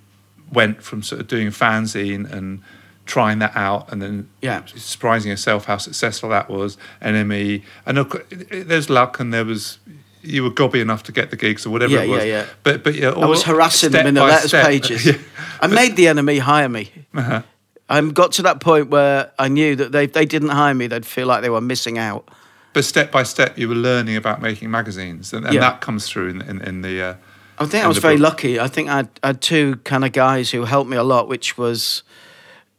[0.53, 2.61] went from sort of doing fanzine and
[3.07, 4.61] trying that out and then Yeah.
[4.77, 9.79] surprising yourself how successful that was NME and course, there's luck and there was
[10.23, 12.47] you were gobby enough to get the gigs or whatever Yeah, it was yeah, yeah.
[12.63, 14.67] but but yeah I was harassing them in the letters step.
[14.67, 15.05] pages.
[15.07, 15.19] Yeah.
[15.63, 16.91] I made the NME hire me.
[17.15, 17.43] Uh-huh.
[17.89, 21.05] I got to that point where I knew that they, they didn't hire me, they'd
[21.05, 22.29] feel like they were missing out.
[22.73, 25.61] but step by step you were learning about making magazines and, and Yeah.
[25.61, 27.15] that comes through in, in, in the uh,
[27.59, 28.23] I think I was very book.
[28.31, 28.59] lucky.
[28.61, 31.29] I think I had, I had two kind of guys who helped me a lot,
[31.29, 32.03] which was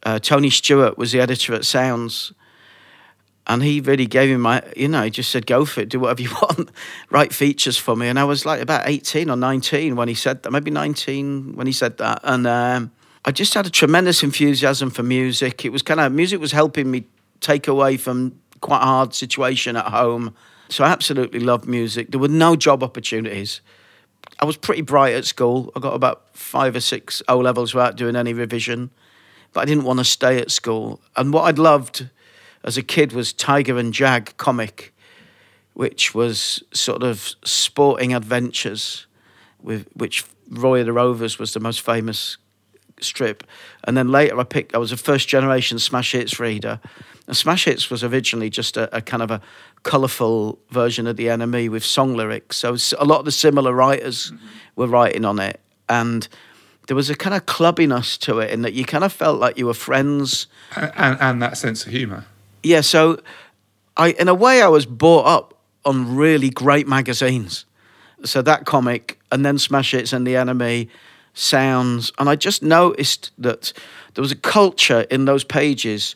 [0.03, 2.33] uh, Tony Stewart was the editor at Sounds,
[3.47, 5.99] and he really gave me my, you know, he just said, "Go for it, do
[5.99, 6.71] whatever you want,
[7.09, 10.43] write features for me." And I was like about eighteen or nineteen when he said
[10.43, 12.91] that, maybe nineteen when he said that, and um,
[13.25, 15.65] I just had a tremendous enthusiasm for music.
[15.65, 17.05] It was kind of music was helping me
[17.39, 20.35] take away from quite a hard situation at home.
[20.69, 22.11] So I absolutely loved music.
[22.11, 23.59] There were no job opportunities.
[24.39, 25.71] I was pretty bright at school.
[25.75, 28.91] I got about five or six O levels without doing any revision,
[29.51, 31.01] but I didn't want to stay at school.
[31.15, 32.09] And what I'd loved
[32.63, 34.93] as a kid was Tiger and Jag comic,
[35.73, 39.07] which was sort of sporting adventures,
[39.61, 42.37] with which Roy of the Rovers was the most famous
[42.99, 43.43] strip.
[43.85, 46.79] And then later I picked, I was a first generation Smash Hits reader.
[47.27, 49.41] And Smash Hits was originally just a, a kind of a
[49.83, 52.57] colourful version of the NME with song lyrics.
[52.57, 54.45] So a lot of the similar writers mm-hmm.
[54.75, 55.59] were writing on it.
[55.89, 56.27] And
[56.87, 59.57] there was a kind of clubbiness to it in that you kind of felt like
[59.57, 60.47] you were friends.
[60.75, 62.25] and, and, and that sense of humour.
[62.63, 63.21] Yeah, so
[63.97, 67.65] I in a way I was brought up on really great magazines.
[68.23, 70.89] So that comic and then Smash Hits and The NME
[71.33, 73.73] sounds and I just noticed that
[74.13, 76.15] there was a culture in those pages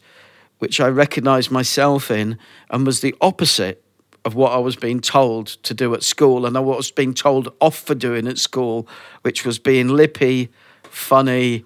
[0.60, 2.38] which I recognized myself in
[2.70, 3.84] and was the opposite
[4.24, 7.14] of what I was being told to do at school and what I was being
[7.14, 8.88] told off for doing at school,
[9.22, 10.50] which was being lippy,
[10.84, 11.64] funny,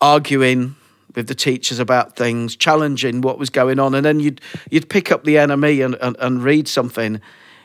[0.00, 0.76] arguing
[1.14, 5.10] with the teachers about things, challenging what was going on, and then you'd you'd pick
[5.10, 7.20] up the NME and, and, and read something,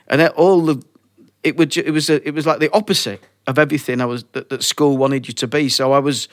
[0.08, 0.84] and then all the
[1.44, 4.50] it would it was a, it was like the opposite of everything I was that,
[4.50, 5.70] that school wanted you to be.
[5.70, 6.28] So I was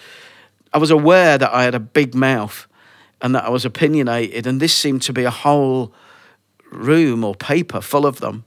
[0.73, 2.67] I was aware that I had a big mouth
[3.21, 5.93] and that I was opinionated, and this seemed to be a whole
[6.71, 8.45] room or paper full of them,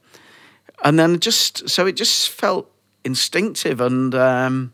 [0.83, 2.71] and then just so it just felt
[3.03, 4.13] instinctive and.
[4.13, 4.73] Um,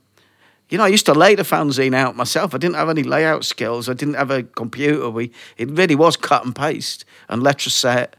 [0.69, 2.56] you know, I used to lay the fanzine out myself.
[2.56, 3.89] I didn't have any layout skills.
[3.89, 5.10] I didn't have a computer.
[5.10, 8.15] We it really was cut and paste and letter set.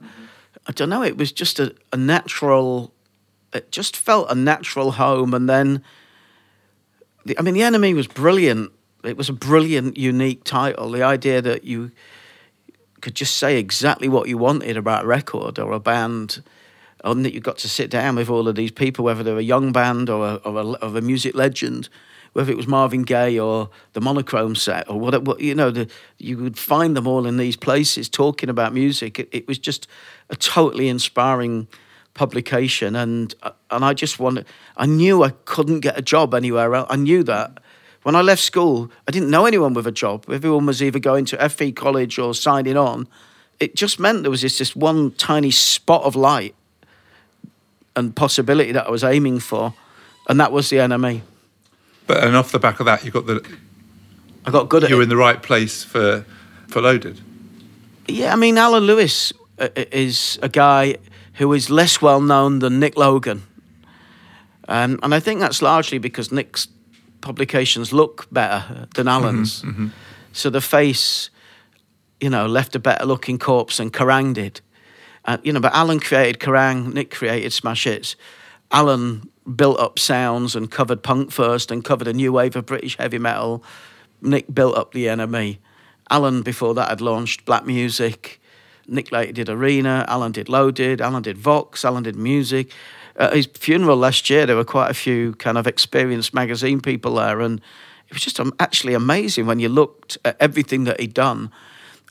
[0.67, 1.03] I don't know.
[1.03, 2.93] It was just a, a natural.
[3.53, 5.35] It just felt a natural home.
[5.35, 5.83] And then,
[7.25, 8.73] the, I mean, the NME was brilliant.
[9.05, 10.91] It was a brilliant, unique title.
[10.91, 11.93] The idea that you
[13.01, 16.43] could just say exactly what you wanted about a record or a band,
[17.05, 19.43] and that you got to sit down with all of these people, whether they're a
[19.43, 21.91] young band or a, or a, or a music legend,
[22.35, 25.89] whether it was Marvin Gaye or the Monochrome set or whatever, what, you know, the,
[26.19, 29.19] you would find them all in these places talking about music.
[29.19, 29.87] It, it was just
[30.29, 31.69] a totally inspiring
[32.13, 33.35] publication, and
[33.71, 34.47] and I just wanted.
[34.77, 36.89] I knew I couldn't get a job anywhere else.
[36.91, 37.59] I knew that.
[38.03, 40.27] When I left school, I didn't know anyone with a job.
[40.29, 43.09] Everyone was either going to FE college or signing on.
[43.61, 46.55] It just meant there was this, this one tiny spot of light
[47.97, 49.73] and possibility that I was aiming for,
[50.29, 51.23] and that was the NME.
[52.07, 53.45] But and off the back of that, you got the
[54.45, 54.99] I got good at you it.
[54.99, 56.25] were in the right place for
[56.69, 57.21] for loaded.
[58.07, 60.97] Yeah, I mean, Alan Lewis uh, is a guy
[61.35, 63.43] who is less well known than Nick Logan.
[64.69, 66.69] Um, and I think that's largely because Nick's
[67.21, 69.65] publications look better than Alan's.
[70.33, 71.31] So the face,
[72.21, 74.61] you know, left a better looking corpse than Kerrang did.
[75.25, 78.17] Uh, you know, but Alan created Kerrang, Nick created Smash Hits.
[78.71, 82.97] Alan built up sounds and covered punk first and covered a new wave of British
[82.97, 83.63] heavy metal.
[84.21, 85.59] Nick built up the NME.
[86.11, 88.41] Alan, before that, had launched black music.
[88.87, 90.05] Nick later did Arena.
[90.09, 91.01] Alan did Loaded.
[91.01, 91.85] Alan did Vox.
[91.85, 92.73] Alan did music.
[93.17, 97.15] At his funeral last year, there were quite a few kind of experienced magazine people
[97.15, 97.61] there, and
[98.09, 101.51] it was just actually amazing when you looked at everything that he'd done.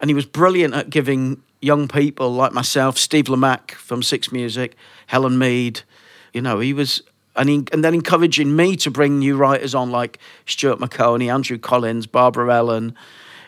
[0.02, 4.76] And he was brilliant at giving young people like myself, Steve Lamacq from Six Music,
[5.08, 5.82] Helen Mead,
[6.34, 7.02] you know, he was,
[7.36, 11.58] and, he, and then encouraging me to bring new writers on like Stuart Maconie, Andrew
[11.58, 12.96] Collins, Barbara Ellen.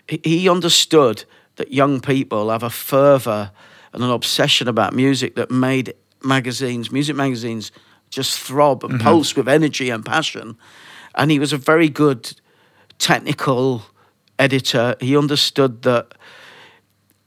[0.07, 3.51] He, understood that young people have a fervour
[3.93, 7.71] and an obsession about music that made magazines, music magazines,
[8.09, 9.03] just throb and mm-hmm.
[9.03, 10.57] pulse with energy and passion.
[11.15, 12.39] And he was a very good
[12.99, 13.83] technical
[14.37, 14.95] editor.
[14.99, 16.13] He understood that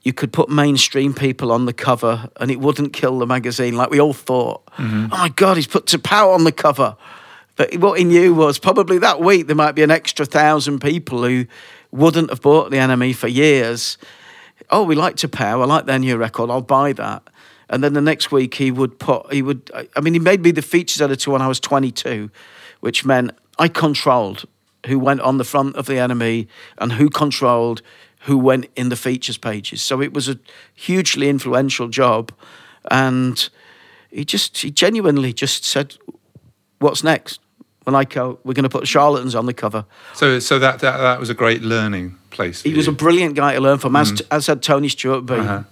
[0.08, 3.90] you could put mainstream people on the cover and it wouldn't kill the magazine like
[3.90, 4.64] we all thought.
[4.78, 5.08] Mm-hmm.
[5.12, 6.96] Oh my God, he's put to power on the cover.
[7.56, 11.22] But what he knew was probably that week there might be an extra thousand people
[11.24, 11.44] who
[11.90, 13.98] wouldn't have bought the NME for years.
[14.70, 15.64] Oh, we like to power.
[15.64, 16.48] I like their new record.
[16.48, 17.22] I'll buy that.
[17.68, 20.52] And then the next week he would put, he would, I mean, he made me
[20.52, 22.30] the features editor when I was 22,
[22.80, 24.46] which meant I controlled
[24.86, 26.46] who went on the front of the NME
[26.78, 27.82] and who controlled
[28.20, 29.82] who went in the features pages.
[29.82, 30.38] So it was a
[30.74, 32.32] hugely influential job.
[32.90, 33.48] And
[34.10, 35.96] he just, he genuinely just said,
[36.78, 37.40] What's next?
[37.88, 39.86] when I go, we're going to put charlatans on the cover.
[40.12, 42.60] So, so that, that that was a great learning place.
[42.60, 42.92] He was you.
[42.92, 45.40] a brilliant guy to learn from, as, as had Tony Stewart been.
[45.40, 45.62] Uh-huh.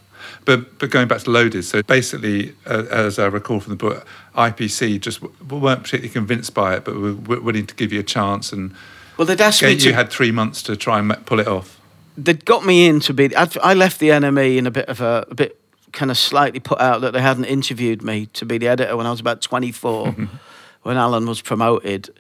[0.47, 4.07] But but going back to Loaded, so basically, uh, as I recall from the book,
[4.35, 8.01] IPC just w- weren't particularly convinced by it, but were w- willing to give you
[8.01, 8.75] a chance, and
[9.19, 11.76] Well, they'd asked me you had three months to try and pull it off.
[12.17, 13.35] They'd got me in to be.
[13.35, 15.61] I'd, I left the NME in a bit of a, a bit
[15.93, 19.07] kind of slightly put out that they hadn't interviewed me to be the editor when
[19.07, 20.15] I was about 24,
[20.83, 22.11] when Alan was promoted.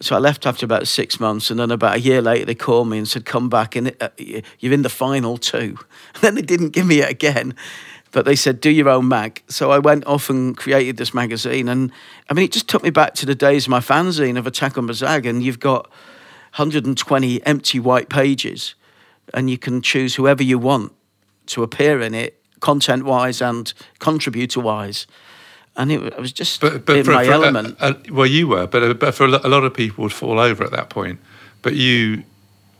[0.00, 2.88] So I left after about six months, and then about a year later they called
[2.88, 5.78] me and said, "Come back, and uh, you're in the final two.
[6.14, 7.54] And then they didn't give me it again,
[8.10, 11.68] but they said, "Do your own mag." So I went off and created this magazine,
[11.68, 11.92] and
[12.28, 14.76] I mean, it just took me back to the days of my fanzine of Attack
[14.76, 15.88] on Bzag, and you've got
[16.56, 18.74] 120 empty white pages,
[19.34, 20.92] and you can choose whoever you want
[21.46, 25.06] to appear in it, content wise and contributor wise.
[25.76, 27.76] And it, wa- was just But but in for, my for, uh, element.
[27.80, 30.62] uh, well, you were, but uh, but for a lot of people would fall over
[30.64, 31.18] at that point.
[31.62, 32.24] But you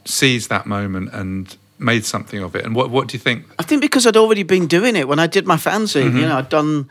[0.04, 2.64] seized that moment and made something of it.
[2.66, 3.44] And what what do you think?
[3.58, 6.14] I think because I'd already been doing it when I did my fanzine.
[6.14, 6.88] You know, I'd done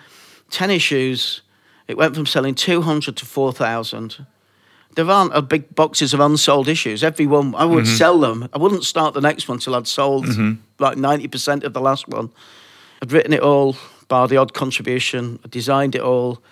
[0.50, 1.42] ten issues.
[1.88, 4.26] It went from selling two hundred to four thousand.
[4.96, 7.04] There aren't a big boxes of unsold issues.
[7.04, 7.96] Every one, I would mm-hmm.
[7.96, 8.50] sell them.
[8.54, 10.62] I wouldn't start the next one till I'd sold mm-hmm.
[10.80, 12.30] like ninety percent of the last one.
[13.02, 13.78] I'd written it all,
[14.10, 15.40] bar the odd contribution.
[15.46, 16.44] I designed it all,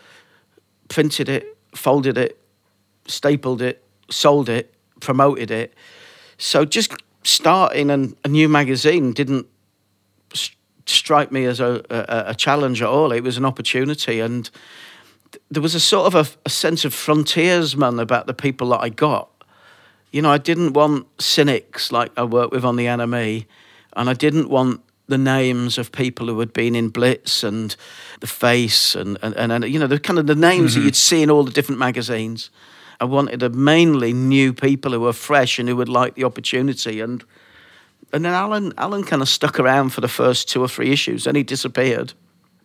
[0.87, 2.39] printed it, folded it,
[3.07, 5.73] stapled it, sold it, promoted it.
[6.37, 9.47] So just starting an, a new magazine didn't
[10.33, 10.51] s-
[10.85, 13.11] strike me as a, a, a challenge at all.
[13.11, 14.49] It was an opportunity, and
[15.51, 18.89] there was a sort of a, a sense of frontiersman about the people that I
[18.89, 19.29] got.
[20.11, 23.45] You know, I didn't want cynics like I worked with on the NME,
[23.93, 27.75] and I didn't want the names of people who had been in Blitz and
[28.19, 30.87] the Face and and, and, and you know the kind of the names that mm-hmm.
[30.87, 32.49] you'd see in all the different magazines.
[33.01, 37.01] I wanted a mainly new people who were fresh and who would like the opportunity
[37.01, 37.23] and
[38.13, 41.23] and then Alan Alan kind of stuck around for the first two or three issues,
[41.23, 42.13] then he disappeared.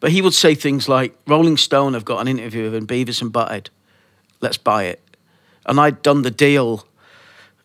[0.00, 3.22] But he would say things like, Rolling Stone have got an interview with him, Beavis
[3.22, 3.68] and Butthead.
[4.40, 5.00] Let's buy it.
[5.66, 6.86] And I'd done the deal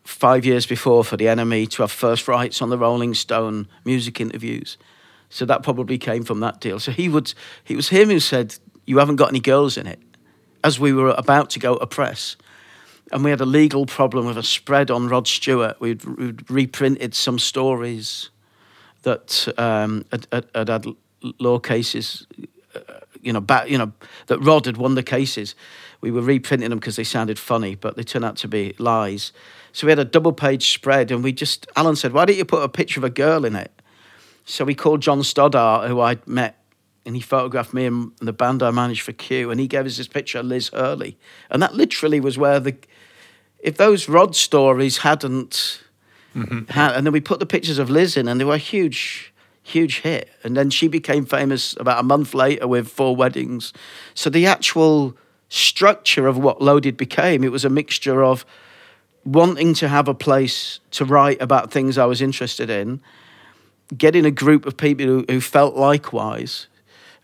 [0.03, 4.19] five years before for the NME to have first rights on the Rolling Stone music
[4.19, 4.77] interviews.
[5.29, 6.79] So that probably came from that deal.
[6.79, 8.55] So he would he was him who said,
[8.85, 9.99] You haven't got any girls in it,
[10.63, 12.35] as we were about to go to press.
[13.11, 15.79] And we had a legal problem with a spread on Rod Stewart.
[15.79, 18.29] We'd, we'd reprinted some stories
[19.01, 20.85] that um, had, had had
[21.39, 22.27] law cases,
[22.75, 22.79] uh,
[23.21, 23.91] you know, back, you know,
[24.27, 25.55] that Rod had won the cases.
[26.01, 29.31] We were reprinting them because they sounded funny, but they turned out to be lies.
[29.73, 32.45] So we had a double page spread, and we just, Alan said, Why don't you
[32.45, 33.71] put a picture of a girl in it?
[34.45, 36.57] So we called John Stoddart, who I'd met,
[37.05, 39.97] and he photographed me and the band I managed for Q, and he gave us
[39.97, 41.17] this picture of Liz Hurley.
[41.49, 42.75] And that literally was where the,
[43.59, 45.81] if those Rod stories hadn't,
[46.69, 49.28] had, and then we put the pictures of Liz in, and they were huge,
[49.69, 50.29] huge hit.
[50.43, 53.73] And then she became famous about a month later with Four Weddings.
[54.13, 55.15] So the actual
[55.49, 58.45] structure of what Loaded became, it was a mixture of
[59.25, 63.01] wanting to have a place to write about things I was interested in,
[63.97, 66.67] getting a group of people who, who felt likewise,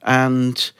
[0.01, 0.71] and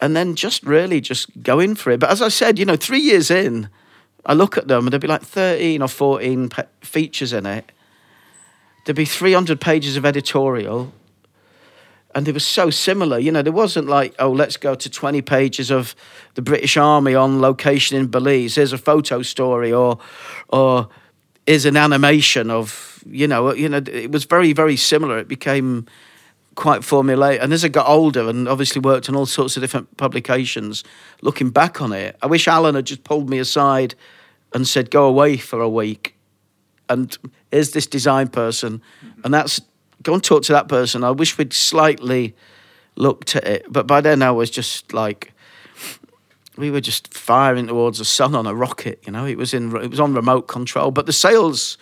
[0.00, 2.00] and then just really just going for it.
[2.00, 3.68] But as I said, you know, three years in,
[4.26, 7.70] I look at them and there'd be like thirteen or fourteen pe- features in it.
[8.84, 10.92] There'd be three hundred pages of editorial.
[12.16, 13.42] And they were so similar, you know.
[13.42, 15.96] There wasn't like, oh, let's go to twenty pages of
[16.34, 18.54] the British Army on location in Belize.
[18.54, 19.98] Here's a photo story, or,
[20.48, 20.88] or
[21.46, 25.86] is an animation of you know you know it was very very similar it became
[26.54, 29.94] quite formulaic and as i got older and obviously worked on all sorts of different
[29.96, 30.84] publications
[31.20, 33.94] looking back on it i wish alan had just pulled me aside
[34.54, 36.13] and said go away for a week
[36.88, 37.16] and
[37.50, 38.80] here's this design person
[39.24, 39.60] and that's
[40.02, 42.34] go and talk to that person i wish we'd slightly
[42.96, 45.34] looked at it but by then i was just like
[46.56, 49.02] we were just firing towards the sun on a rocket.
[49.06, 51.78] You know, it was in it was on remote control, but the sales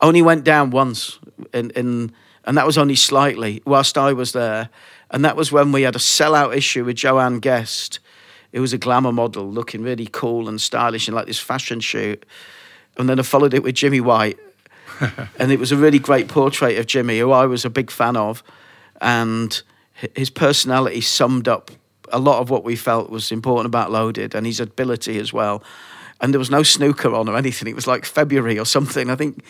[0.00, 1.18] only went down once,
[1.52, 2.12] in, in
[2.44, 4.70] and that was only slightly whilst I was there,
[5.10, 8.00] and that was when we had a sellout issue with Joanne Guest.
[8.52, 12.24] It was a glamour model looking really cool and stylish in like this fashion shoot,
[12.96, 14.38] and then I followed it with Jimmy White,
[15.38, 18.16] and it was a really great portrait of Jimmy, who I was a big fan
[18.16, 18.42] of,
[19.00, 19.62] and
[20.14, 21.70] his personality summed up
[22.12, 25.62] a lot of what we felt was important about Loaded and his ability as well.
[26.20, 27.68] And there was no snooker on or anything.
[27.68, 29.44] It was like February or something, I think.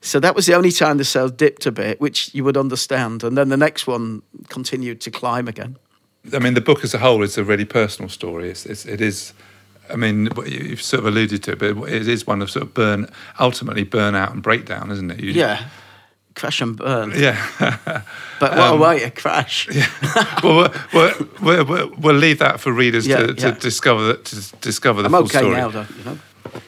[0.00, 3.24] So that was the only time the sales dipped a bit, which you would understand.
[3.24, 5.76] And then the next one continued to climb again.
[6.32, 8.50] I mean, the book as a whole is a really personal story.
[8.50, 9.32] It's, it's, it is
[9.90, 12.64] I mean, you- you've sort of alluded to it, but it is one of sort
[12.64, 13.08] of burn,
[13.38, 15.20] ultimately burnout and breakdown, isn't it?
[15.20, 15.64] You, Yeah,
[16.34, 17.12] crash and burn.
[17.16, 17.36] Yeah.
[18.40, 19.68] But what a um, way to crash.
[20.42, 23.54] well, we'll, we'll, we'll, we'll leave that for readers Yeah, to, to yeah.
[23.54, 25.56] discover the, to discover the I'm full okay story.
[25.56, 25.86] now, though.
[25.98, 26.18] You know,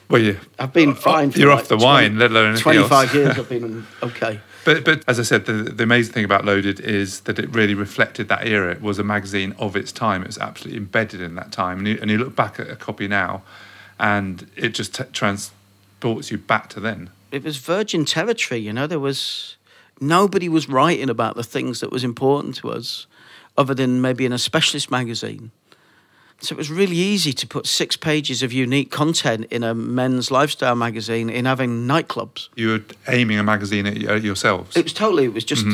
[0.08, 1.32] Well, you, I've been fine.
[1.32, 2.88] You're like off the 20 wine, let alone anything else.
[2.88, 3.38] Twenty-five years.
[3.40, 4.40] I've been okay.
[4.66, 7.74] But but as I said, the, the amazing thing about Loaded is that it really
[7.74, 8.72] reflected that era.
[8.72, 10.22] It was a magazine of its time.
[10.22, 11.78] It was absolutely embedded in that time.
[11.78, 13.42] And you, and you look back at a copy now,
[13.98, 17.10] and it just t- transports you back to then.
[17.30, 18.60] it was virgin territory.
[18.60, 19.56] You know, there was
[20.00, 23.06] nobody was writing about the things that was important to us,
[23.56, 25.52] other than maybe in a specialist magazine.
[26.40, 30.30] So it was really easy to put six pages of unique content in a men's
[30.30, 32.48] lifestyle magazine in having nightclubs.
[32.56, 34.76] You were aiming a magazine at yourselves.
[34.76, 35.24] It was totally.
[35.24, 35.66] It was just.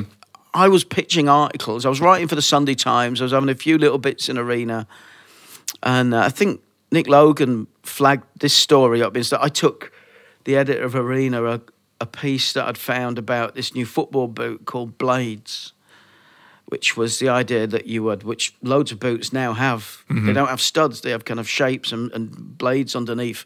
[0.55, 1.85] I was pitching articles.
[1.85, 3.21] I was writing for the Sunday Times.
[3.21, 4.87] I was having a few little bits in Arena,
[5.83, 6.61] and uh, I think
[6.93, 9.17] Nick Logan flagged this story up.
[9.17, 9.93] Is that I took
[10.45, 11.61] the editor of Arena a,
[12.01, 15.73] a piece that I'd found about this new football boot called Blades,
[16.73, 20.03] which was the idea that you would, which loads of boots now have.
[20.27, 21.03] They don't have studs.
[21.03, 23.45] They have kind of shapes and, and blades underneath.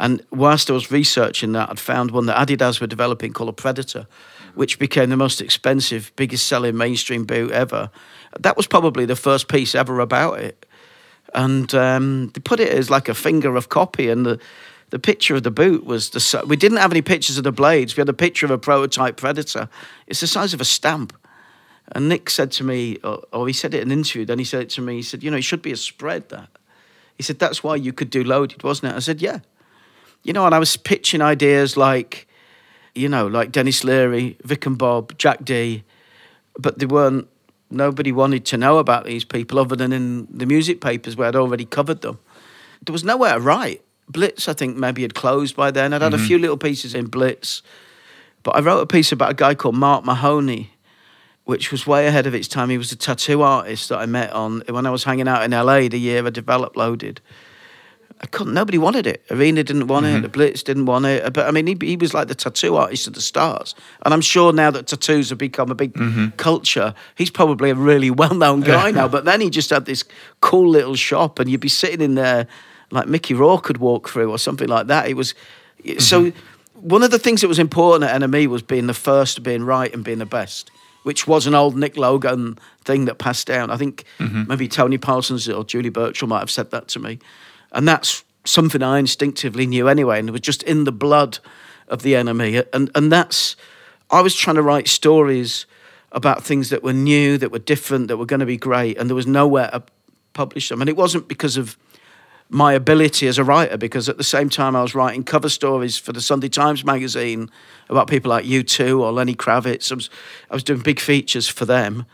[0.00, 3.52] And whilst I was researching that, I'd found one that Adidas were developing called a
[3.52, 4.06] Predator,
[4.54, 7.90] which became the most expensive, biggest selling mainstream boot ever.
[8.40, 10.64] That was probably the first piece ever about it.
[11.34, 14.08] And um, they put it as like a finger of copy.
[14.08, 14.40] And the,
[14.88, 17.94] the picture of the boot was the we didn't have any pictures of the blades.
[17.94, 19.68] We had a picture of a prototype Predator.
[20.06, 21.12] It's the size of a stamp.
[21.92, 24.44] And Nick said to me, or, or he said it in an interview, then he
[24.44, 26.48] said it to me, he said, you know, it should be a spread that.
[27.16, 28.96] He said, that's why you could do loaded, wasn't it?
[28.96, 29.40] I said, yeah.
[30.22, 32.26] You know, and I was pitching ideas like,
[32.94, 35.84] you know, like Denis Leary, Vic and Bob, Jack Dee,
[36.58, 37.28] but they weren't,
[37.70, 41.36] nobody wanted to know about these people other than in the music papers where I'd
[41.36, 42.18] already covered them.
[42.84, 43.82] There was nowhere to write.
[44.08, 45.92] Blitz, I think, maybe had closed by then.
[45.92, 46.26] I'd had a mm-hmm.
[46.26, 47.62] few little pieces in Blitz,
[48.42, 50.73] but I wrote a piece about a guy called Mark Mahoney,
[51.44, 52.70] which was way ahead of its time.
[52.70, 55.50] He was a tattoo artist that I met on when I was hanging out in
[55.50, 57.20] LA the year I developed Loaded.
[58.20, 58.54] I couldn't.
[58.54, 59.22] Nobody wanted it.
[59.30, 60.10] Arena didn't want it.
[60.10, 60.22] Mm-hmm.
[60.22, 61.30] The Blitz didn't want it.
[61.34, 63.74] But I mean, he, he was like the tattoo artist of the stars.
[64.02, 66.28] And I'm sure now that tattoos have become a big mm-hmm.
[66.36, 69.08] culture, he's probably a really well-known guy now.
[69.08, 70.04] But then he just had this
[70.40, 72.46] cool little shop, and you'd be sitting in there
[72.90, 75.08] like Mickey Rourke could walk through or something like that.
[75.08, 75.34] It was
[75.98, 76.24] so.
[76.24, 76.38] Mm-hmm.
[76.80, 79.92] One of the things that was important at NME was being the first, being right,
[79.94, 80.70] and being the best
[81.04, 83.70] which was an old Nick Logan thing that passed down.
[83.70, 84.44] I think mm-hmm.
[84.48, 87.18] maybe Tony Parsons or Julie Burchill might have said that to me.
[87.72, 91.38] And that's something I instinctively knew anyway, and it was just in the blood
[91.88, 92.66] of the NME.
[92.72, 93.56] And, and that's,
[94.10, 95.66] I was trying to write stories
[96.12, 99.08] about things that were new, that were different, that were going to be great, and
[99.08, 99.82] there was nowhere to
[100.32, 100.80] publish them.
[100.80, 101.76] And it wasn't because of
[102.54, 105.98] my ability as a writer because at the same time I was writing cover stories
[105.98, 107.50] for the Sunday Times magazine
[107.88, 109.90] about people like U2 or Lenny Kravitz.
[109.90, 110.08] I was,
[110.50, 112.06] I was doing big features for them.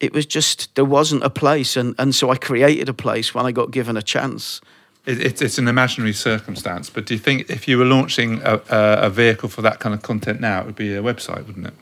[0.00, 1.76] It was just, there wasn't a place.
[1.76, 4.62] And, and so I created a place when I got given a chance.
[5.04, 8.62] It, it's, it's an imaginary circumstance, but do you think if you were launching a,
[8.70, 11.66] a, a vehicle for that kind of content now, it would be a website, wouldn't
[11.66, 11.74] it?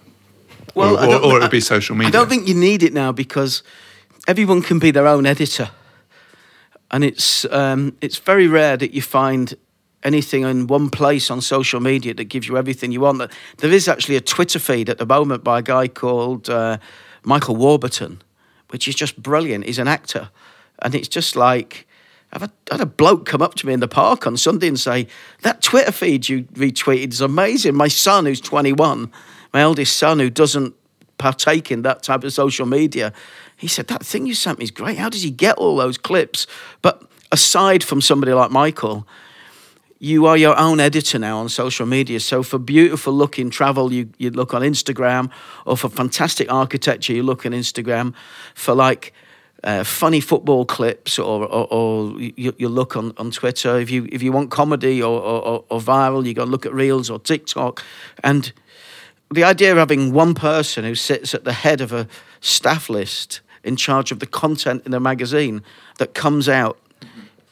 [0.74, 2.08] Well, or, or, or it would be social media.
[2.08, 3.62] I don't think you need it now because
[4.26, 5.70] everyone can be their own editor.
[6.92, 9.54] And it's, um, it's very rare that you find
[10.02, 13.30] anything in one place on social media that gives you everything you want.
[13.58, 16.78] There is actually a Twitter feed at the moment by a guy called uh,
[17.24, 18.20] Michael Warburton,
[18.68, 19.64] which is just brilliant.
[19.64, 20.30] He's an actor.
[20.80, 21.86] And it's just like,
[22.32, 24.80] I've had, had a bloke come up to me in the park on Sunday and
[24.80, 25.06] say,
[25.42, 27.74] That Twitter feed you retweeted is amazing.
[27.74, 29.10] My son, who's 21,
[29.52, 30.74] my eldest son, who doesn't
[31.18, 33.12] partake in that type of social media,
[33.62, 34.98] he said, That thing you sent me is great.
[34.98, 36.48] How does he get all those clips?
[36.82, 37.00] But
[37.30, 39.06] aside from somebody like Michael,
[40.00, 42.18] you are your own editor now on social media.
[42.18, 45.30] So for beautiful looking travel, you, you look on Instagram,
[45.64, 48.14] or for fantastic architecture, you look on Instagram.
[48.56, 49.14] For like
[49.62, 53.78] uh, funny football clips, or, or, or you, you look on, on Twitter.
[53.78, 57.08] If you if you want comedy or, or, or viral, you go look at Reels
[57.08, 57.80] or TikTok.
[58.24, 58.52] And
[59.32, 62.08] the idea of having one person who sits at the head of a
[62.40, 65.62] staff list in charge of the content in the magazine
[65.98, 66.78] that comes out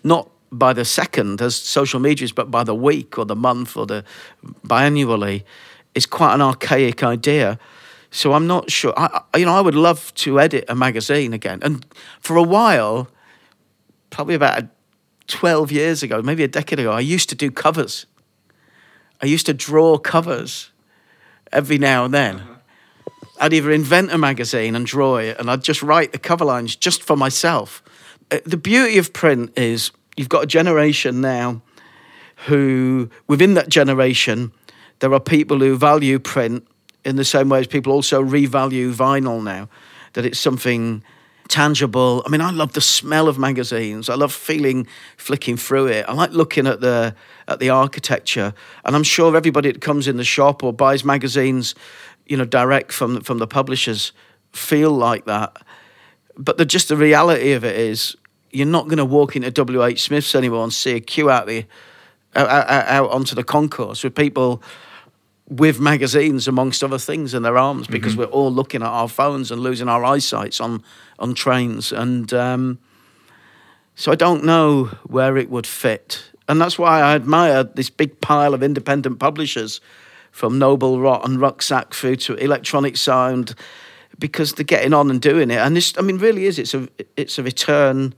[0.02, 3.76] not by the second as social media is, but by the week or the month
[3.76, 4.04] or the
[4.66, 5.44] biannually
[5.94, 7.58] is quite an archaic idea.
[8.10, 8.92] So I'm not sure.
[8.96, 11.60] I- you know, I would love to edit a magazine again.
[11.62, 11.86] And
[12.20, 13.08] for a while,
[14.10, 14.64] probably about
[15.28, 18.06] 12 years ago, maybe a decade ago, I used to do covers.
[19.22, 20.70] I used to draw covers
[21.52, 22.42] every now and then.
[23.40, 26.76] I'd either invent a magazine and draw it, and I'd just write the cover lines
[26.76, 27.82] just for myself.
[28.30, 31.62] Uh, The beauty of print is you've got a generation now
[32.46, 34.52] who, within that generation,
[35.00, 36.66] there are people who value print
[37.04, 39.68] in the same way as people also revalue vinyl now,
[40.12, 41.02] that it's something
[41.48, 42.22] tangible.
[42.24, 44.08] I mean, I love the smell of magazines.
[44.08, 44.86] I love feeling
[45.16, 46.04] flicking through it.
[46.08, 47.14] I like looking at the
[47.48, 51.74] at the architecture, and I'm sure everybody that comes in the shop or buys magazines,
[52.30, 54.12] you know, direct from from the publishers,
[54.52, 55.60] feel like that.
[56.36, 58.16] But the just the reality of it is,
[58.52, 61.66] you're not going to walk into WH Smith's anymore and see a queue out the
[62.36, 64.62] out, out, onto the concourse with people
[65.48, 68.20] with magazines amongst other things in their arms because mm-hmm.
[68.20, 70.84] we're all looking at our phones and losing our eyesights on
[71.18, 72.78] on trains and um,
[73.96, 78.20] so I don't know where it would fit and that's why I admire this big
[78.20, 79.80] pile of independent publishers
[80.30, 83.54] from Noble Rot and Rucksack through to Electronic Sound
[84.18, 86.88] because they're getting on and doing it and this I mean really is it's a
[87.16, 88.14] it's a return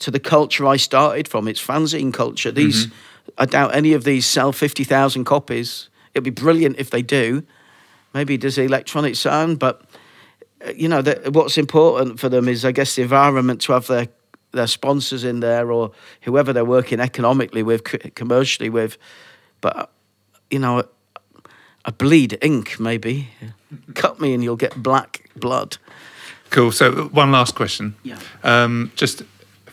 [0.00, 3.30] to the culture I started from it's fanzine culture these mm-hmm.
[3.38, 7.42] I doubt any of these sell 50,000 copies It'd be brilliant if they do.
[8.14, 9.82] Maybe does electronic sound, but
[10.66, 13.86] uh, you know the, what's important for them is, I guess, the environment to have
[13.86, 14.08] their
[14.52, 15.92] their sponsors in there or
[16.22, 18.96] whoever they're working economically with, commercially with.
[19.60, 19.92] But
[20.50, 20.84] you know,
[21.86, 23.28] a bleed ink maybe.
[23.94, 25.78] Cut me and you'll get black blood.
[26.50, 26.72] Cool.
[26.72, 27.94] So one last question.
[28.02, 28.18] Yeah.
[28.42, 29.22] Um, just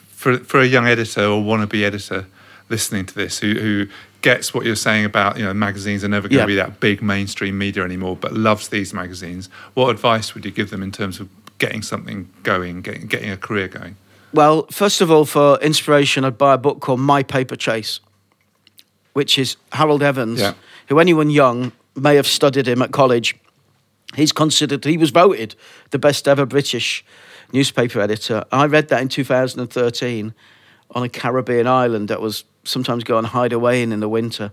[0.07, 2.27] for for a young editor or wannabe editor
[2.69, 3.87] listening to this who who
[4.21, 6.43] gets what you're saying about you know magazines are never going yeah.
[6.43, 9.49] to be that big mainstream media anymore, but loves these magazines.
[9.73, 13.37] What advice would you give them in terms of getting something going, getting getting a
[13.37, 13.97] career going?
[14.33, 17.99] Well, first of all, for inspiration, I'd buy a book called My Paper Chase,
[19.13, 20.53] which is Harold Evans, yeah.
[20.87, 23.35] who anyone young may have studied him at college.
[24.15, 25.55] He's considered, he was voted
[25.91, 27.03] the best ever British
[27.51, 28.43] newspaper editor.
[28.51, 30.33] I read that in 2013
[30.91, 34.51] on a Caribbean island that was sometimes go and hide away in in the winter.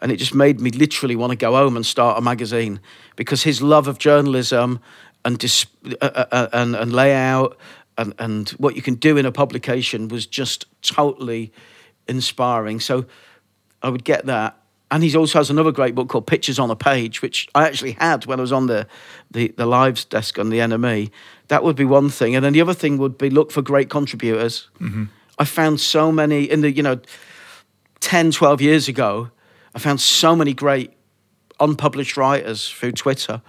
[0.00, 2.80] And it just made me literally want to go home and start a magazine
[3.16, 4.80] because his love of journalism
[5.24, 5.66] and dis-
[6.00, 7.58] uh, uh, uh, and, and layout
[7.96, 11.52] and, and what you can do in a publication was just totally
[12.06, 12.80] inspiring.
[12.80, 13.06] So
[13.82, 14.57] I would get that.
[14.90, 17.92] And he also has another great book called Pictures on a Page, which I actually
[17.92, 18.86] had when I was on the,
[19.30, 21.10] the, the lives desk on the NME.
[21.48, 22.34] That would be one thing.
[22.34, 24.68] And then the other thing would be look for great contributors.
[24.80, 25.04] Mm-hmm.
[25.38, 27.00] I found so many in the, you know,
[28.00, 29.30] 10, 12 years ago,
[29.74, 30.92] I found so many great
[31.60, 33.42] unpublished writers through Twitter,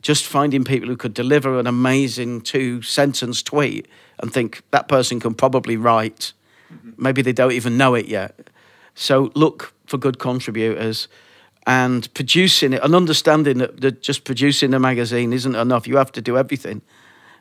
[0.00, 3.88] just finding people who could deliver an amazing two sentence tweet
[4.20, 6.32] and think that person can probably write.
[6.72, 6.90] Mm-hmm.
[6.96, 8.48] Maybe they don't even know it yet.
[8.94, 11.08] So look for good contributors
[11.66, 15.86] and producing it and understanding that, that just producing a magazine isn't enough.
[15.86, 16.82] You have to do everything.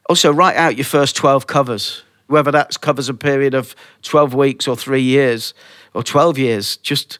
[0.09, 4.67] Also, write out your first 12 covers, whether that covers a period of 12 weeks
[4.67, 5.53] or three years
[5.93, 7.19] or 12 years, just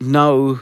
[0.00, 0.60] know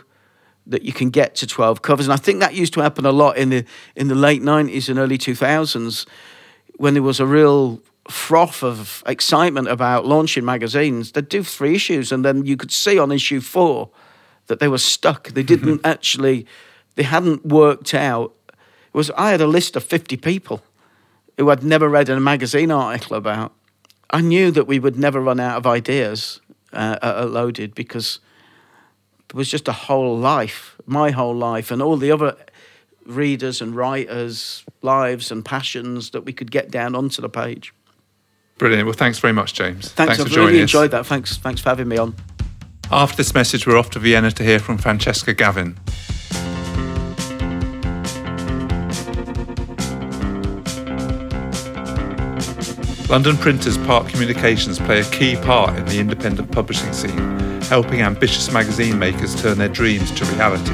[0.67, 2.07] that you can get to 12 covers.
[2.07, 3.65] And I think that used to happen a lot in the
[3.95, 6.07] in the late 90s and early 2000s
[6.77, 11.13] when there was a real froth of excitement about launching magazines.
[11.13, 13.89] They'd do three issues and then you could see on issue 4
[14.47, 15.29] that they were stuck.
[15.29, 16.47] They didn't actually
[16.97, 18.35] they hadn't worked out.
[18.49, 20.63] It was I had a list of 50 people
[21.37, 23.53] who I'd never read a magazine article about.
[24.11, 26.41] I knew that we would never run out of ideas
[26.73, 28.21] uh, loaded because
[29.29, 32.37] it was just a whole life, my whole life, and all the other
[33.05, 37.73] readers and writers' lives and passions that we could get down onto the page.
[38.59, 38.87] Brilliant.
[38.87, 39.93] Well, thanks very much, James.
[39.93, 41.07] Thanks, thanks I've really enjoyed that.
[41.07, 42.15] Thanks, thanks for having me on.
[42.93, 45.77] After this message, we're off to Vienna to hear from Francesca Gavin.
[53.09, 58.53] London printers Park Communications play a key part in the independent publishing scene, helping ambitious
[58.53, 60.73] magazine makers turn their dreams to reality.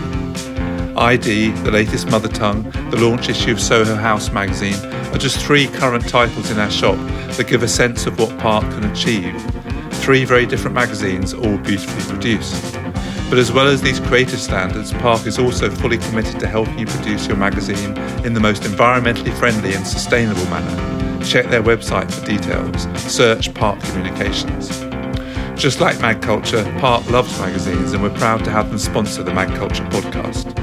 [0.98, 4.76] ID, the latest mother tongue, the launch issue of Soho House magazine
[5.14, 6.96] are just three current titles in our shop
[7.36, 9.61] that give a sense of what Park can achieve.
[10.02, 12.74] Three very different magazines, all beautifully produced.
[13.30, 16.86] But as well as these creative standards, Park is also fully committed to helping you
[16.86, 17.96] produce your magazine
[18.26, 20.92] in the most environmentally friendly and sustainable manner
[21.24, 22.82] Check their website for details.
[23.00, 24.68] Search Park Communications.
[25.60, 29.88] Just like magCulture, Park loves magazines and we're proud to have them sponsor the magCulture
[29.90, 30.61] podcast.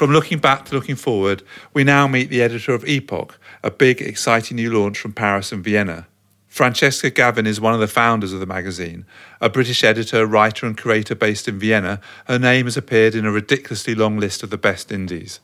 [0.00, 1.42] From looking back to looking forward,
[1.74, 5.62] we now meet the editor of Epoch, a big, exciting new launch from Paris and
[5.62, 6.06] Vienna.
[6.48, 9.04] Francesca Gavin is one of the founders of the magazine.
[9.42, 13.30] A British editor, writer, and creator based in Vienna, her name has appeared in a
[13.30, 15.40] ridiculously long list of the best indies.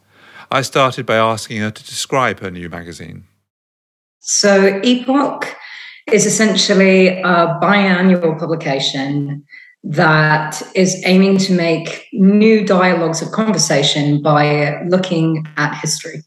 [0.51, 3.25] I started by asking her to describe her new magazine.
[4.21, 5.55] So, Epoch
[6.11, 9.45] is essentially a biannual publication
[9.89, 16.23] that is aiming to make new dialogues of conversation by looking at history.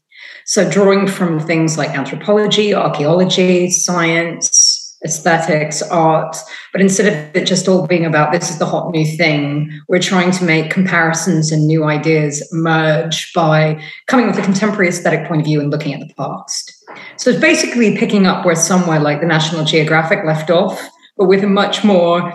[0.46, 6.36] So, drawing from things like anthropology, archaeology, science, aesthetics, art,
[6.72, 10.00] but instead of it just all being about this is the hot new thing, we're
[10.00, 15.40] trying to make comparisons and new ideas emerge by coming with a contemporary aesthetic point
[15.40, 16.72] of view and looking at the past.
[17.16, 21.44] So it's basically picking up where somewhere like the National Geographic left off, but with
[21.44, 22.32] a much more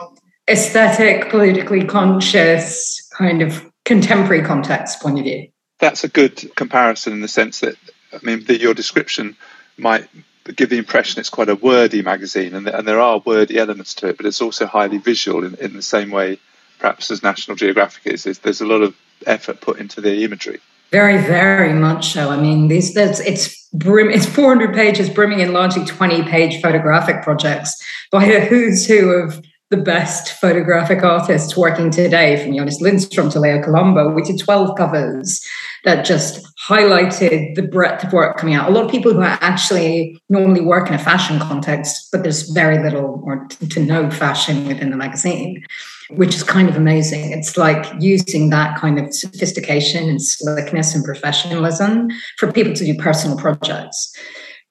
[0.49, 5.47] aesthetic, politically conscious, kind of contemporary context point of view.
[5.79, 7.75] That's a good comparison in the sense that,
[8.13, 9.35] I mean, the, your description
[9.77, 10.07] might
[10.55, 14.07] give the impression it's quite a wordy magazine, and, and there are wordy elements to
[14.09, 16.39] it, but it's also highly visual in, in the same way,
[16.79, 18.23] perhaps as National Geographic is.
[18.23, 20.59] There's a lot of effort put into the imagery.
[20.91, 22.29] Very, very much so.
[22.29, 27.23] I mean, these that's it's brim, it's 400 pages, brimming in largely 20 page photographic
[27.23, 27.75] projects
[28.11, 29.43] by a who's who of
[29.75, 34.09] the best photographic artists working today, from Jonas Lindstrom to Leo Colombo.
[34.13, 35.45] We did 12 covers
[35.83, 38.69] that just highlighted the breadth of work coming out.
[38.69, 42.49] A lot of people who are actually normally work in a fashion context, but there's
[42.51, 45.63] very little or to no fashion within the magazine,
[46.11, 47.31] which is kind of amazing.
[47.31, 52.95] It's like using that kind of sophistication and slickness and professionalism for people to do
[52.95, 54.15] personal projects.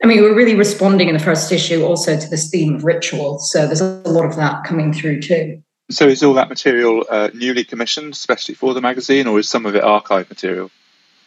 [0.03, 3.39] I mean, we're really responding in the first issue also to this theme of ritual.
[3.39, 5.63] So there's a lot of that coming through too.
[5.91, 9.67] So is all that material uh, newly commissioned, especially for the magazine, or is some
[9.67, 10.71] of it archive material?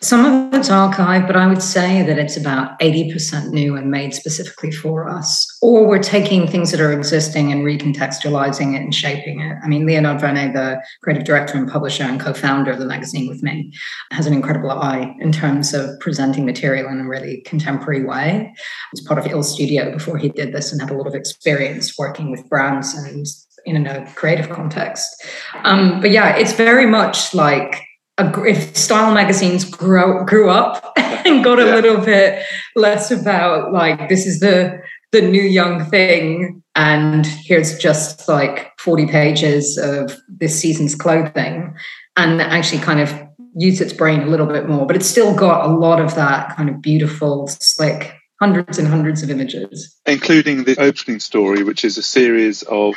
[0.01, 4.13] Some of it's archived, but I would say that it's about 80% new and made
[4.13, 5.47] specifically for us.
[5.61, 9.57] Or we're taking things that are existing and recontextualizing it and shaping it.
[9.63, 13.27] I mean, Leonard Vernet, the creative director and publisher and co founder of the magazine
[13.27, 13.73] with me,
[14.11, 18.51] has an incredible eye in terms of presenting material in a really contemporary way.
[18.53, 21.15] He was part of Ill Studio before he did this and had a lot of
[21.15, 23.25] experience working with brands and
[23.65, 25.25] in a creative context.
[25.63, 27.86] Um, but yeah, it's very much like
[28.19, 31.75] if style magazines grew grew up and got a yeah.
[31.75, 32.43] little bit
[32.75, 34.79] less about like this is the
[35.11, 41.75] the new young thing and here's just like 40 pages of this season's clothing
[42.17, 43.13] and actually kind of
[43.55, 46.55] use its brain a little bit more but it's still got a lot of that
[46.55, 51.97] kind of beautiful slick hundreds and hundreds of images including the opening story which is
[51.97, 52.95] a series of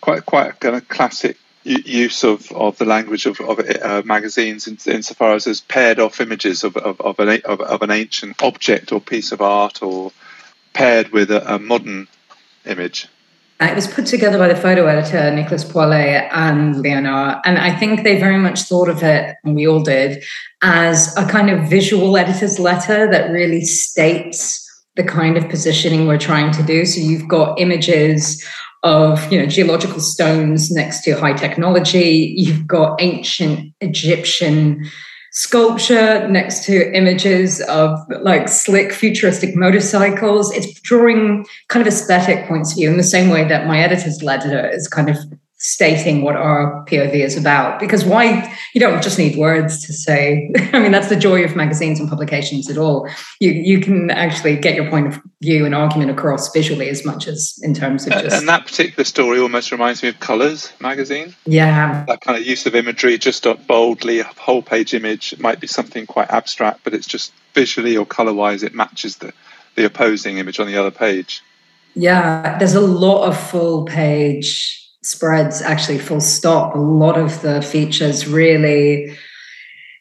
[0.00, 4.78] quite quite kind of classic use of, of the language of, of uh, magazines in,
[4.86, 8.92] insofar as there's paired off images of, of, of, an, of, of an ancient object
[8.92, 10.12] or piece of art or
[10.72, 12.08] paired with a, a modern
[12.64, 13.08] image.
[13.60, 17.42] It was put together by the photo editor, Nicolas Poilet and Leonard.
[17.44, 20.24] And I think they very much thought of it, and we all did,
[20.62, 26.18] as a kind of visual editor's letter that really states the kind of positioning we're
[26.18, 26.86] trying to do.
[26.86, 28.42] So you've got images
[28.82, 32.34] of you know geological stones next to high technology.
[32.36, 34.88] You've got ancient Egyptian
[35.32, 40.52] sculpture next to images of like slick futuristic motorcycles.
[40.52, 44.22] It's drawing kind of aesthetic points of view in the same way that my editor's
[44.22, 45.16] letter is kind of
[45.60, 47.78] stating what our POV is about.
[47.78, 50.50] Because why you don't just need words to say.
[50.72, 53.08] I mean, that's the joy of magazines and publications at all.
[53.38, 57.28] You you can actually get your point of view and argument across visually as much
[57.28, 58.36] as in terms of just.
[58.36, 61.36] And that particular story almost reminds me of Colors magazine.
[61.44, 62.04] Yeah.
[62.06, 65.32] That kind of use of imagery, just boldly, a whole page image.
[65.34, 69.16] It might be something quite abstract, but it's just visually or color wise, it matches
[69.16, 69.32] the
[69.76, 71.42] the opposing image on the other page.
[71.94, 76.74] Yeah, there's a lot of full page spreads actually full stop.
[76.74, 79.16] A lot of the features really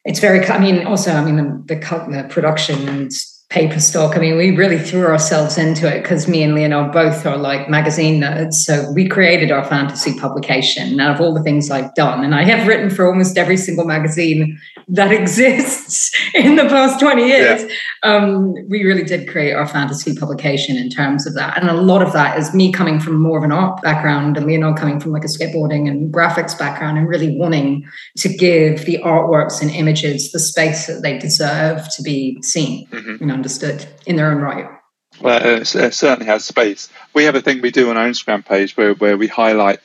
[0.05, 1.35] it's very i mean also i mean
[1.67, 3.11] the, the, production and
[3.49, 4.15] paper stock.
[4.15, 7.67] I mean, we really threw ourselves into it because me and Leonard both are like
[7.67, 8.53] magazine nerds.
[8.53, 12.23] So we created our fantasy publication out of all the things I've done.
[12.23, 17.25] And I have written for almost every single magazine that exists in the past 20
[17.25, 17.63] years.
[17.63, 17.69] Yeah.
[18.03, 21.57] Um, we really did create our fantasy publication in terms of that.
[21.57, 24.45] And a lot of that is me coming from more of an art background and
[24.45, 27.83] Leonard coming from like a skateboarding and graphics background and really wanting
[28.17, 32.87] to give the artworks and images the space that they deserve to be seen.
[32.89, 33.15] Mm-hmm.
[33.19, 34.67] You know, understood in their own right.
[35.21, 36.89] Well, it certainly has space.
[37.13, 39.79] We have a thing we do on our Instagram page where, where we highlight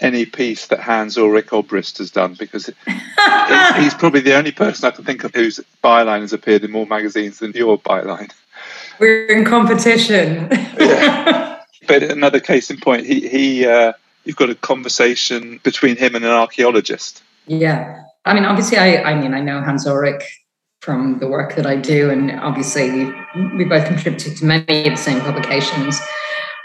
[0.00, 2.66] any piece that Hans Ulrich Obrist has done because
[3.76, 6.86] he's probably the only person I can think of whose byline has appeared in more
[6.86, 8.32] magazines than your byline.
[8.98, 10.48] We're in competition.
[10.78, 11.62] yeah.
[11.86, 13.92] But another case in point, he, he uh,
[14.24, 17.22] you've got a conversation between him and an archaeologist.
[17.46, 18.02] Yeah.
[18.24, 20.40] I mean, obviously, I, I mean, I know Hans Ulrich
[20.80, 22.10] from the work that I do.
[22.10, 26.00] And obviously, we, we both contributed to many of the same publications.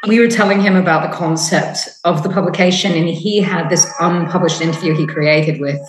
[0.08, 4.62] We were telling him about the concept of the publication, and he had this unpublished
[4.62, 5.80] interview he created with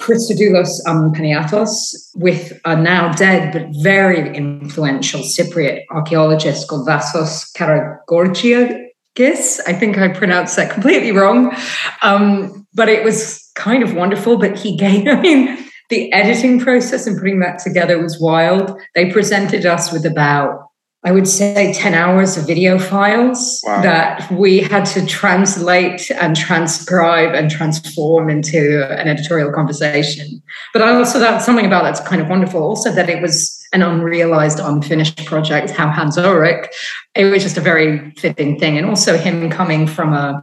[0.00, 9.60] Christodoulos Ampaniatos with a now dead but very influential Cypriot archaeologist called Vassos Karageorgiakis.
[9.66, 11.56] I think I pronounced that completely wrong.
[12.02, 14.36] Um, but it was kind of wonderful.
[14.36, 18.80] But he gave, I mean, the editing process and putting that together was wild.
[18.94, 20.64] They presented us with about
[21.06, 23.82] I would say 10 hours of video files wow.
[23.82, 30.42] that we had to translate and transcribe and transform into an editorial conversation.
[30.72, 32.62] But I also that's something about that's kind of wonderful.
[32.62, 36.70] Also that it was an unrealized, unfinished project, how Hans Ulrich,
[37.14, 38.78] it was just a very fitting thing.
[38.78, 40.42] And also him coming from a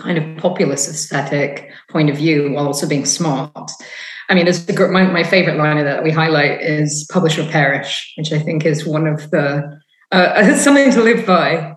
[0.00, 3.70] kind of populist aesthetic point of view while also being smart.
[4.28, 8.12] I mean, it's my, my favorite line of that we highlight is publish or perish,
[8.16, 9.80] which I think is one of the
[10.12, 11.76] uh, something to live by.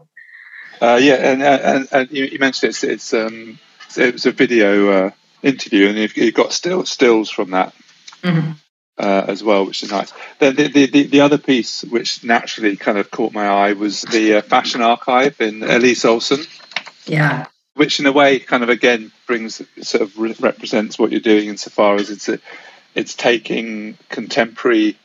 [0.81, 3.59] Uh, yeah, and, and, and you, mentioned it's it's um,
[3.95, 5.11] it was a video uh,
[5.43, 7.73] interview, and you've, you've, got still stills from that
[8.23, 8.51] mm-hmm.
[8.97, 10.11] uh, as well, which is nice.
[10.39, 14.35] Then the, the, the other piece, which naturally kind of caught my eye, was the
[14.35, 16.43] uh, fashion archive in Elise Olsen.
[17.05, 17.45] Yeah,
[17.75, 21.47] which in a way kind of again brings sort of re- represents what you're doing
[21.47, 22.39] insofar as it's a,
[22.95, 24.97] it's taking contemporary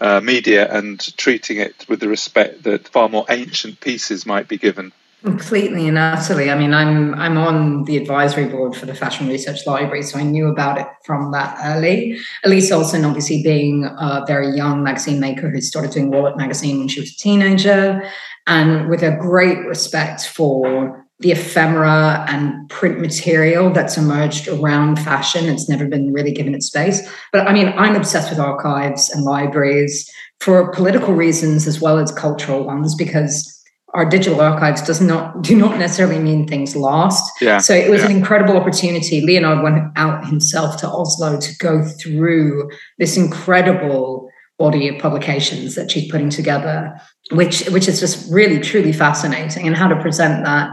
[0.00, 4.56] uh, media and treating it with the respect that far more ancient pieces might be
[4.56, 4.92] given.
[5.24, 6.48] Completely and utterly.
[6.48, 10.22] I mean, I'm I'm on the advisory board for the Fashion Research Library, so I
[10.22, 12.20] knew about it from that early.
[12.44, 16.86] Elise Olsen, obviously being a very young magazine maker who started doing Wallet magazine when
[16.86, 18.08] she was a teenager,
[18.46, 25.46] and with a great respect for the ephemera and print material that's emerged around fashion.
[25.46, 27.08] It's never been really given its space.
[27.32, 30.08] But I mean, I'm obsessed with archives and libraries
[30.40, 33.54] for political reasons as well as cultural ones because
[33.94, 37.32] our digital archives does not do not necessarily mean things lost.
[37.40, 38.10] Yeah, so it was yeah.
[38.10, 39.20] an incredible opportunity.
[39.22, 45.90] Leonard went out himself to Oslo to go through this incredible body of publications that
[45.90, 47.00] she's putting together,
[47.30, 50.68] which which is just really truly fascinating, and how to present that.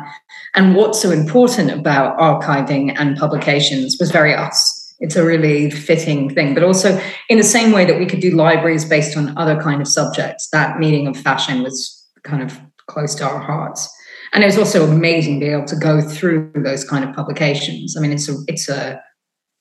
[0.56, 4.82] And what's so important about archiving and publications was very us.
[5.00, 7.00] It's a really fitting thing, but also
[7.30, 10.50] in the same way that we could do libraries based on other kind of subjects.
[10.52, 13.94] That meeting of fashion was kind of close to our hearts,
[14.32, 17.96] and it was also amazing to be able to go through those kind of publications.
[17.98, 19.02] I mean, it's a it's a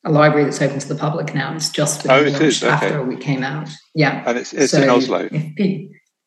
[0.04, 1.52] a library that's open to the public now.
[1.54, 2.62] It's just oh, it is?
[2.62, 2.72] Okay.
[2.72, 3.68] after we came out.
[3.94, 5.28] Yeah, and it's, it's so in Oslo.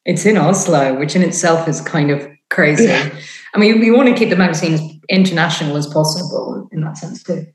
[0.09, 2.85] It's in Oslo, which in itself is kind of crazy.
[2.85, 3.09] Yeah.
[3.53, 7.23] I mean, we want to keep the magazine as international as possible in that sense
[7.23, 7.47] too.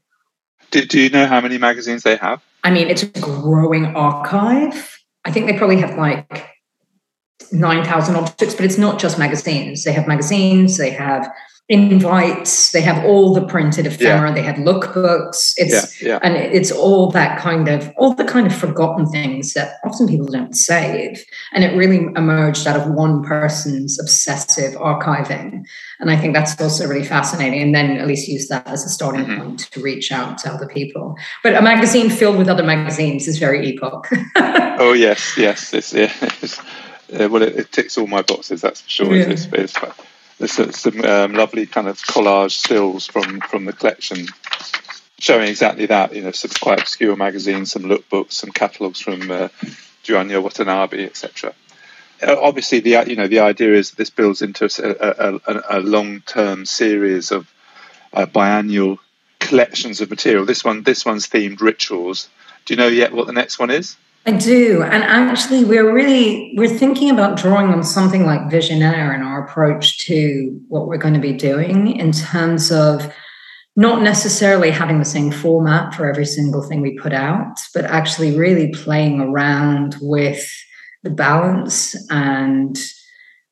[0.71, 2.43] Do, do you know how many magazines they have?
[2.65, 4.99] I mean, it's a growing archive.
[5.25, 6.49] I think they probably have like
[7.53, 9.85] 9,000 objects, but it's not just magazines.
[9.85, 11.31] They have magazines, they have
[11.73, 14.35] invites they have all the printed ephemera yeah.
[14.35, 15.55] they have lookbooks.
[15.57, 16.19] It's yeah, yeah.
[16.23, 20.27] and it's all that kind of all the kind of forgotten things that often people
[20.27, 21.25] don't save.
[21.55, 25.65] And it really emerged out of one person's obsessive archiving.
[25.99, 27.63] And i think that's also really fascinating.
[27.63, 29.41] And then at least use that as a starting mm-hmm.
[29.41, 31.17] point to reach out to other people.
[31.43, 34.09] But a magazine filled with other magazines is very epoch.
[34.79, 36.13] Oh yes yes it's, yeah,
[36.43, 39.75] it's, uh, well it, it, ticks all my boxes that's for sure it's, it's,
[40.43, 44.27] there's some um, lovely kind of collage stills from from the collection
[45.21, 46.15] showing exactly that.
[46.15, 49.49] You know, some quite obscure magazines, some lookbooks, some catalogues from uh,
[50.03, 51.55] Junya Watanabe, etc.
[52.21, 55.81] Uh, obviously, the you know the idea is that this builds into a, a, a
[55.81, 57.49] long-term series of
[58.13, 58.99] uh, biannual
[59.39, 60.45] collections of material.
[60.45, 62.29] This one, this one's themed rituals.
[62.65, 63.97] Do you know yet what the next one is?
[64.25, 64.83] I do.
[64.83, 69.99] And actually we're really we're thinking about drawing on something like Visionaire in our approach
[70.07, 73.13] to what we're going to be doing in terms of
[73.75, 78.37] not necessarily having the same format for every single thing we put out, but actually
[78.37, 80.47] really playing around with
[81.03, 82.79] the balance and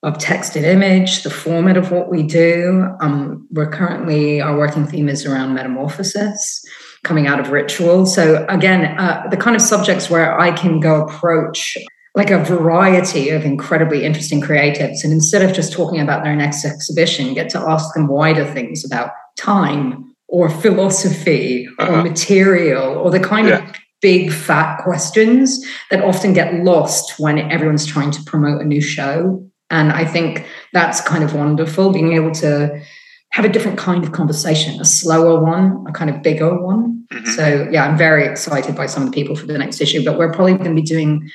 [0.02, 2.86] of text and image, the format of what we do.
[3.00, 6.64] Um, we're currently, our working theme is around metamorphosis
[7.04, 8.06] coming out of ritual.
[8.06, 11.76] So again, uh, the kind of subjects where I can go approach
[12.14, 16.64] like a variety of incredibly interesting creatives, and instead of just talking about their next
[16.64, 21.92] exhibition, get to ask them wider things about time or philosophy uh-huh.
[21.92, 23.68] or material or the kind yeah.
[23.68, 28.80] of big fat questions that often get lost when everyone's trying to promote a new
[28.80, 29.44] show.
[29.70, 32.82] And I think that's kind of wonderful being able to
[33.30, 37.06] have a different kind of conversation, a slower one, a kind of bigger one.
[37.12, 37.30] Mm-hmm.
[37.30, 40.18] So yeah, I'm very excited by some of the people for the next issue, but
[40.18, 41.30] we're probably going to be doing.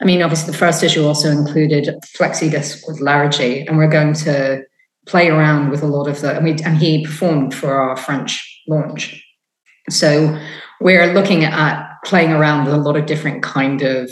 [0.00, 4.14] I mean, obviously, the first issue also included flexi disc with Larry, and we're going
[4.14, 4.62] to
[5.06, 6.36] play around with a lot of the.
[6.36, 9.24] And, we, and he performed for our French launch,
[9.90, 10.38] so
[10.80, 14.10] we're looking at playing around with a lot of different kind of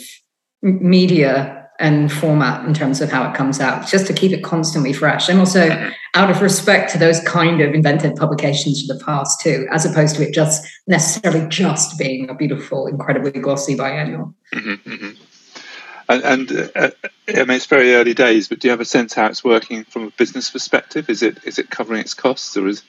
[0.62, 4.92] media and format in terms of how it comes out, just to keep it constantly
[4.92, 5.28] fresh.
[5.28, 5.90] And also mm-hmm.
[6.14, 10.16] out of respect to those kind of inventive publications of the past too, as opposed
[10.16, 14.34] to it just necessarily just being a beautiful, incredibly glossy biannual.
[14.54, 15.22] Mm-hmm, mm-hmm.
[16.08, 16.90] And, and uh,
[17.28, 19.84] I mean, it's very early days, but do you have a sense how it's working
[19.84, 21.10] from a business perspective?
[21.10, 22.84] Is it is it covering its costs, or is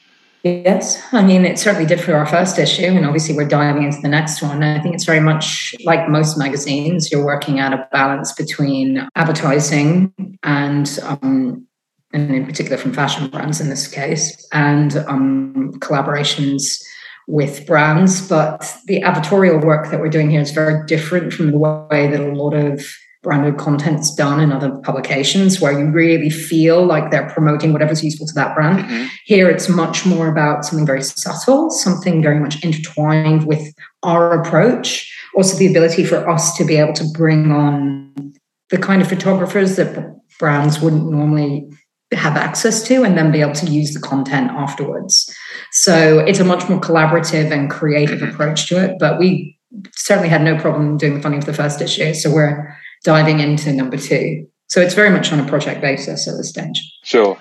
[0.48, 4.00] Yes, I mean, it certainly did for our first issue, and obviously we're diving into
[4.02, 4.64] the next one.
[4.64, 10.14] I think it's very much like most magazines, you're working out a balance between advertising
[10.44, 11.68] and, um,
[12.14, 16.82] and in particular from fashion brands in this case, and um, collaborations
[17.28, 18.28] with brands.
[18.28, 22.22] But the advertorial work that we're doing here is very different from the way that
[22.22, 22.86] a lot of
[23.28, 28.26] branded content's done in other publications where you really feel like they're promoting whatever's useful
[28.26, 28.80] to that brand.
[28.80, 29.08] Mm-hmm.
[29.26, 35.14] Here, it's much more about something very subtle, something very much intertwined with our approach.
[35.36, 38.34] Also, the ability for us to be able to bring on
[38.70, 41.70] the kind of photographers that brands wouldn't normally
[42.14, 45.30] have access to and then be able to use the content afterwards.
[45.74, 48.34] So it's a much more collaborative and creative mm-hmm.
[48.34, 48.96] approach to it.
[49.02, 49.60] But we
[49.92, 52.14] certainly had no problem doing the funding for the first issue.
[52.14, 52.74] So we're
[53.08, 54.46] diving into number two.
[54.68, 56.78] So it's very much on a project basis at this stage.
[57.04, 57.38] Sure.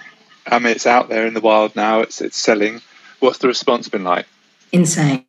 [0.47, 2.03] I mean, it's out there in the wild now.
[2.03, 2.81] It's it's selling.
[3.19, 4.27] What's the response been like?
[4.71, 5.27] Insane.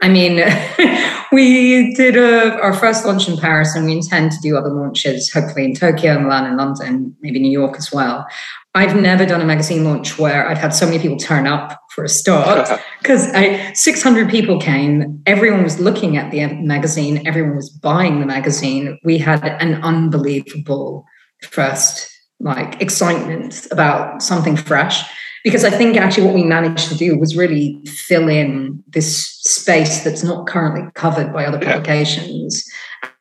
[0.00, 0.36] I mean,
[1.32, 5.30] we did a, our first launch in Paris, and we intend to do other launches,
[5.30, 8.26] hopefully in Tokyo, Milan, and London, maybe New York as well.
[8.74, 12.04] I've never done a magazine launch where I've had so many people turn up for
[12.04, 12.68] a start
[13.02, 13.28] because
[13.74, 15.20] 600 people came.
[15.26, 19.00] Everyone was looking at the magazine, everyone was buying the magazine.
[19.02, 21.04] We had an unbelievable
[21.42, 25.02] first like excitement about something fresh
[25.42, 30.04] because I think actually what we managed to do was really fill in this space
[30.04, 32.64] that's not currently covered by other publications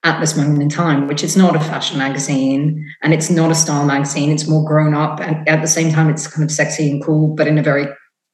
[0.04, 3.56] at this moment in time, which is not a fashion magazine and it's not a
[3.56, 4.30] style magazine.
[4.30, 5.20] It's more grown up.
[5.20, 7.88] And at the same time, it's kind of sexy and cool, but in a very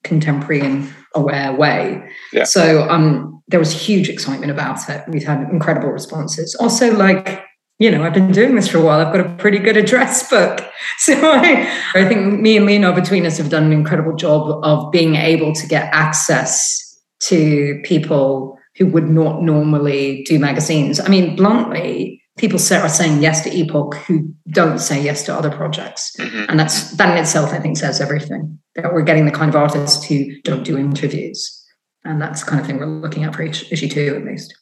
[0.03, 2.03] contemporary and aware way.
[2.31, 2.43] Yeah.
[2.43, 5.03] So um, there was huge excitement about it.
[5.07, 6.55] We've had incredible responses.
[6.55, 7.43] Also, like,
[7.79, 8.99] you know, I've been doing this for a while.
[8.99, 10.59] I've got a pretty good address book.
[10.99, 14.91] So I, I think me and Lino between us have done an incredible job of
[14.91, 20.99] being able to get access to people who would not normally do magazines.
[20.99, 25.51] I mean, bluntly, people are saying yes to Epoch who don't say yes to other
[25.51, 26.15] projects.
[26.17, 26.45] Mm-hmm.
[26.49, 28.59] And that's that in itself, I think, says everything.
[28.75, 31.59] That we're getting the kind of artists who don't do interviews.
[32.03, 34.53] And that's the kind of thing we're looking at for each issue two, at least.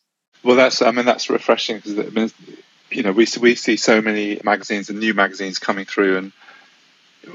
[0.43, 2.31] Well, that's I mean that's refreshing because I mean,
[2.89, 6.31] you know we we see so many magazines and new magazines coming through, and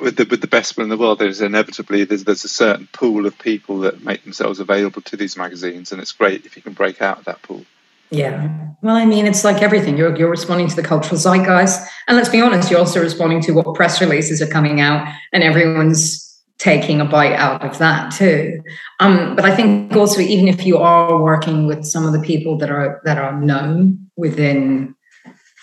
[0.01, 2.89] with the with the best one in the world, there's inevitably there's there's a certain
[2.93, 6.62] pool of people that make themselves available to these magazines, and it's great if you
[6.62, 7.64] can break out of that pool.
[8.11, 9.96] Yeah, well, I mean, it's like everything.
[9.96, 13.52] You're you're responding to the cultural zeitgeist, and let's be honest, you're also responding to
[13.52, 16.22] what press releases are coming out, and everyone's
[16.59, 18.62] taking a bite out of that too.
[19.00, 22.57] Um, but I think also, even if you are working with some of the people
[22.59, 24.94] that are that are known within,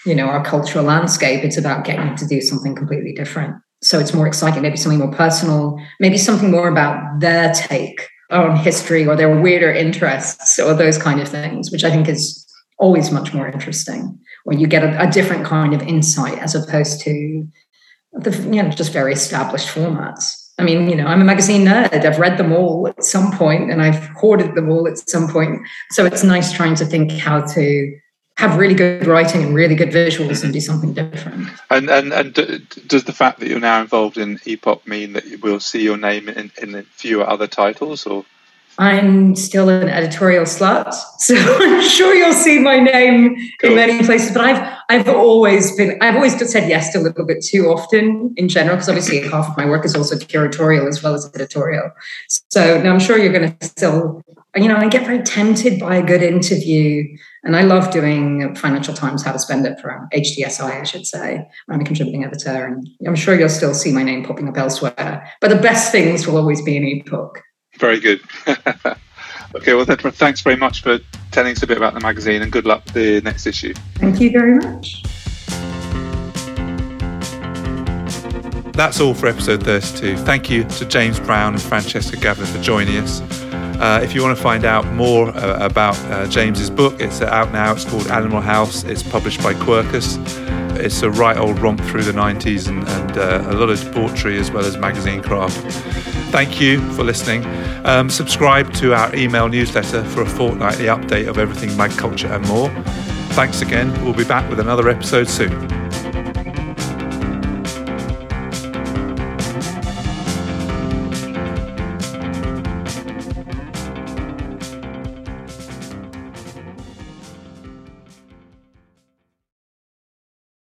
[0.05, 4.13] you know, our cultural landscape, it's about getting to do something completely different so it's
[4.13, 9.15] more exciting, maybe something more personal, maybe something more about their take on history or
[9.15, 12.45] their weirder interests or those kind of things, which I think is
[12.79, 17.01] always much more interesting when you get a, a different kind of insight as opposed
[17.01, 17.47] to
[18.13, 20.23] the you know just very established formats.
[20.59, 22.05] I mean, you know, I'm a magazine nerd.
[22.05, 25.61] I've read them all at some point and I've hoarded them all at some point.
[25.89, 27.99] So it's nice trying to think how to
[28.37, 31.49] have really good writing and really good visuals and do something different.
[31.69, 32.33] And and and
[32.87, 36.29] does the fact that you're now involved in Epoch mean that we'll see your name
[36.29, 38.25] in, in fewer other titles, or?
[38.79, 43.69] I'm still an editorial slut, so I'm sure you'll see my name cool.
[43.69, 44.31] in many places.
[44.31, 48.33] But I've I've always been I've always said yes to a little bit too often
[48.35, 51.91] in general because obviously half of my work is also curatorial as well as editorial.
[52.49, 54.23] So now I'm sure you're going to still
[54.55, 58.93] you know I get very tempted by a good interview and I love doing Financial
[58.93, 61.45] Times How to Spend It for um, HTSI, I should say.
[61.69, 65.29] I'm a contributing editor, and I'm sure you'll still see my name popping up elsewhere.
[65.41, 67.41] But the best things will always be in Epoch.
[67.79, 68.21] Very good.
[69.55, 70.99] okay, well, thanks very much for
[71.31, 73.73] telling us a bit about the magazine, and good luck with the next issue.
[73.95, 75.03] Thank you very much.
[78.73, 80.17] That's all for episode 32.
[80.17, 83.42] Thank you to James Brown and Francesca Gavin for joining us.
[83.83, 87.51] Uh, if you want to find out more uh, about uh, James's book, it's out
[87.51, 87.73] now.
[87.73, 88.85] It's called Animal House.
[88.85, 90.17] It's published by Quercus.
[90.79, 94.39] It's a right old romp through the 90s and, and uh, a lot of debauchery
[94.39, 95.57] as well as magazine craft.
[96.31, 97.43] Thank you for listening.
[97.83, 102.69] Um, subscribe to our email newsletter for a fortnightly update of everything magCulture and more.
[103.35, 103.91] Thanks again.
[104.05, 105.82] We'll be back with another episode soon.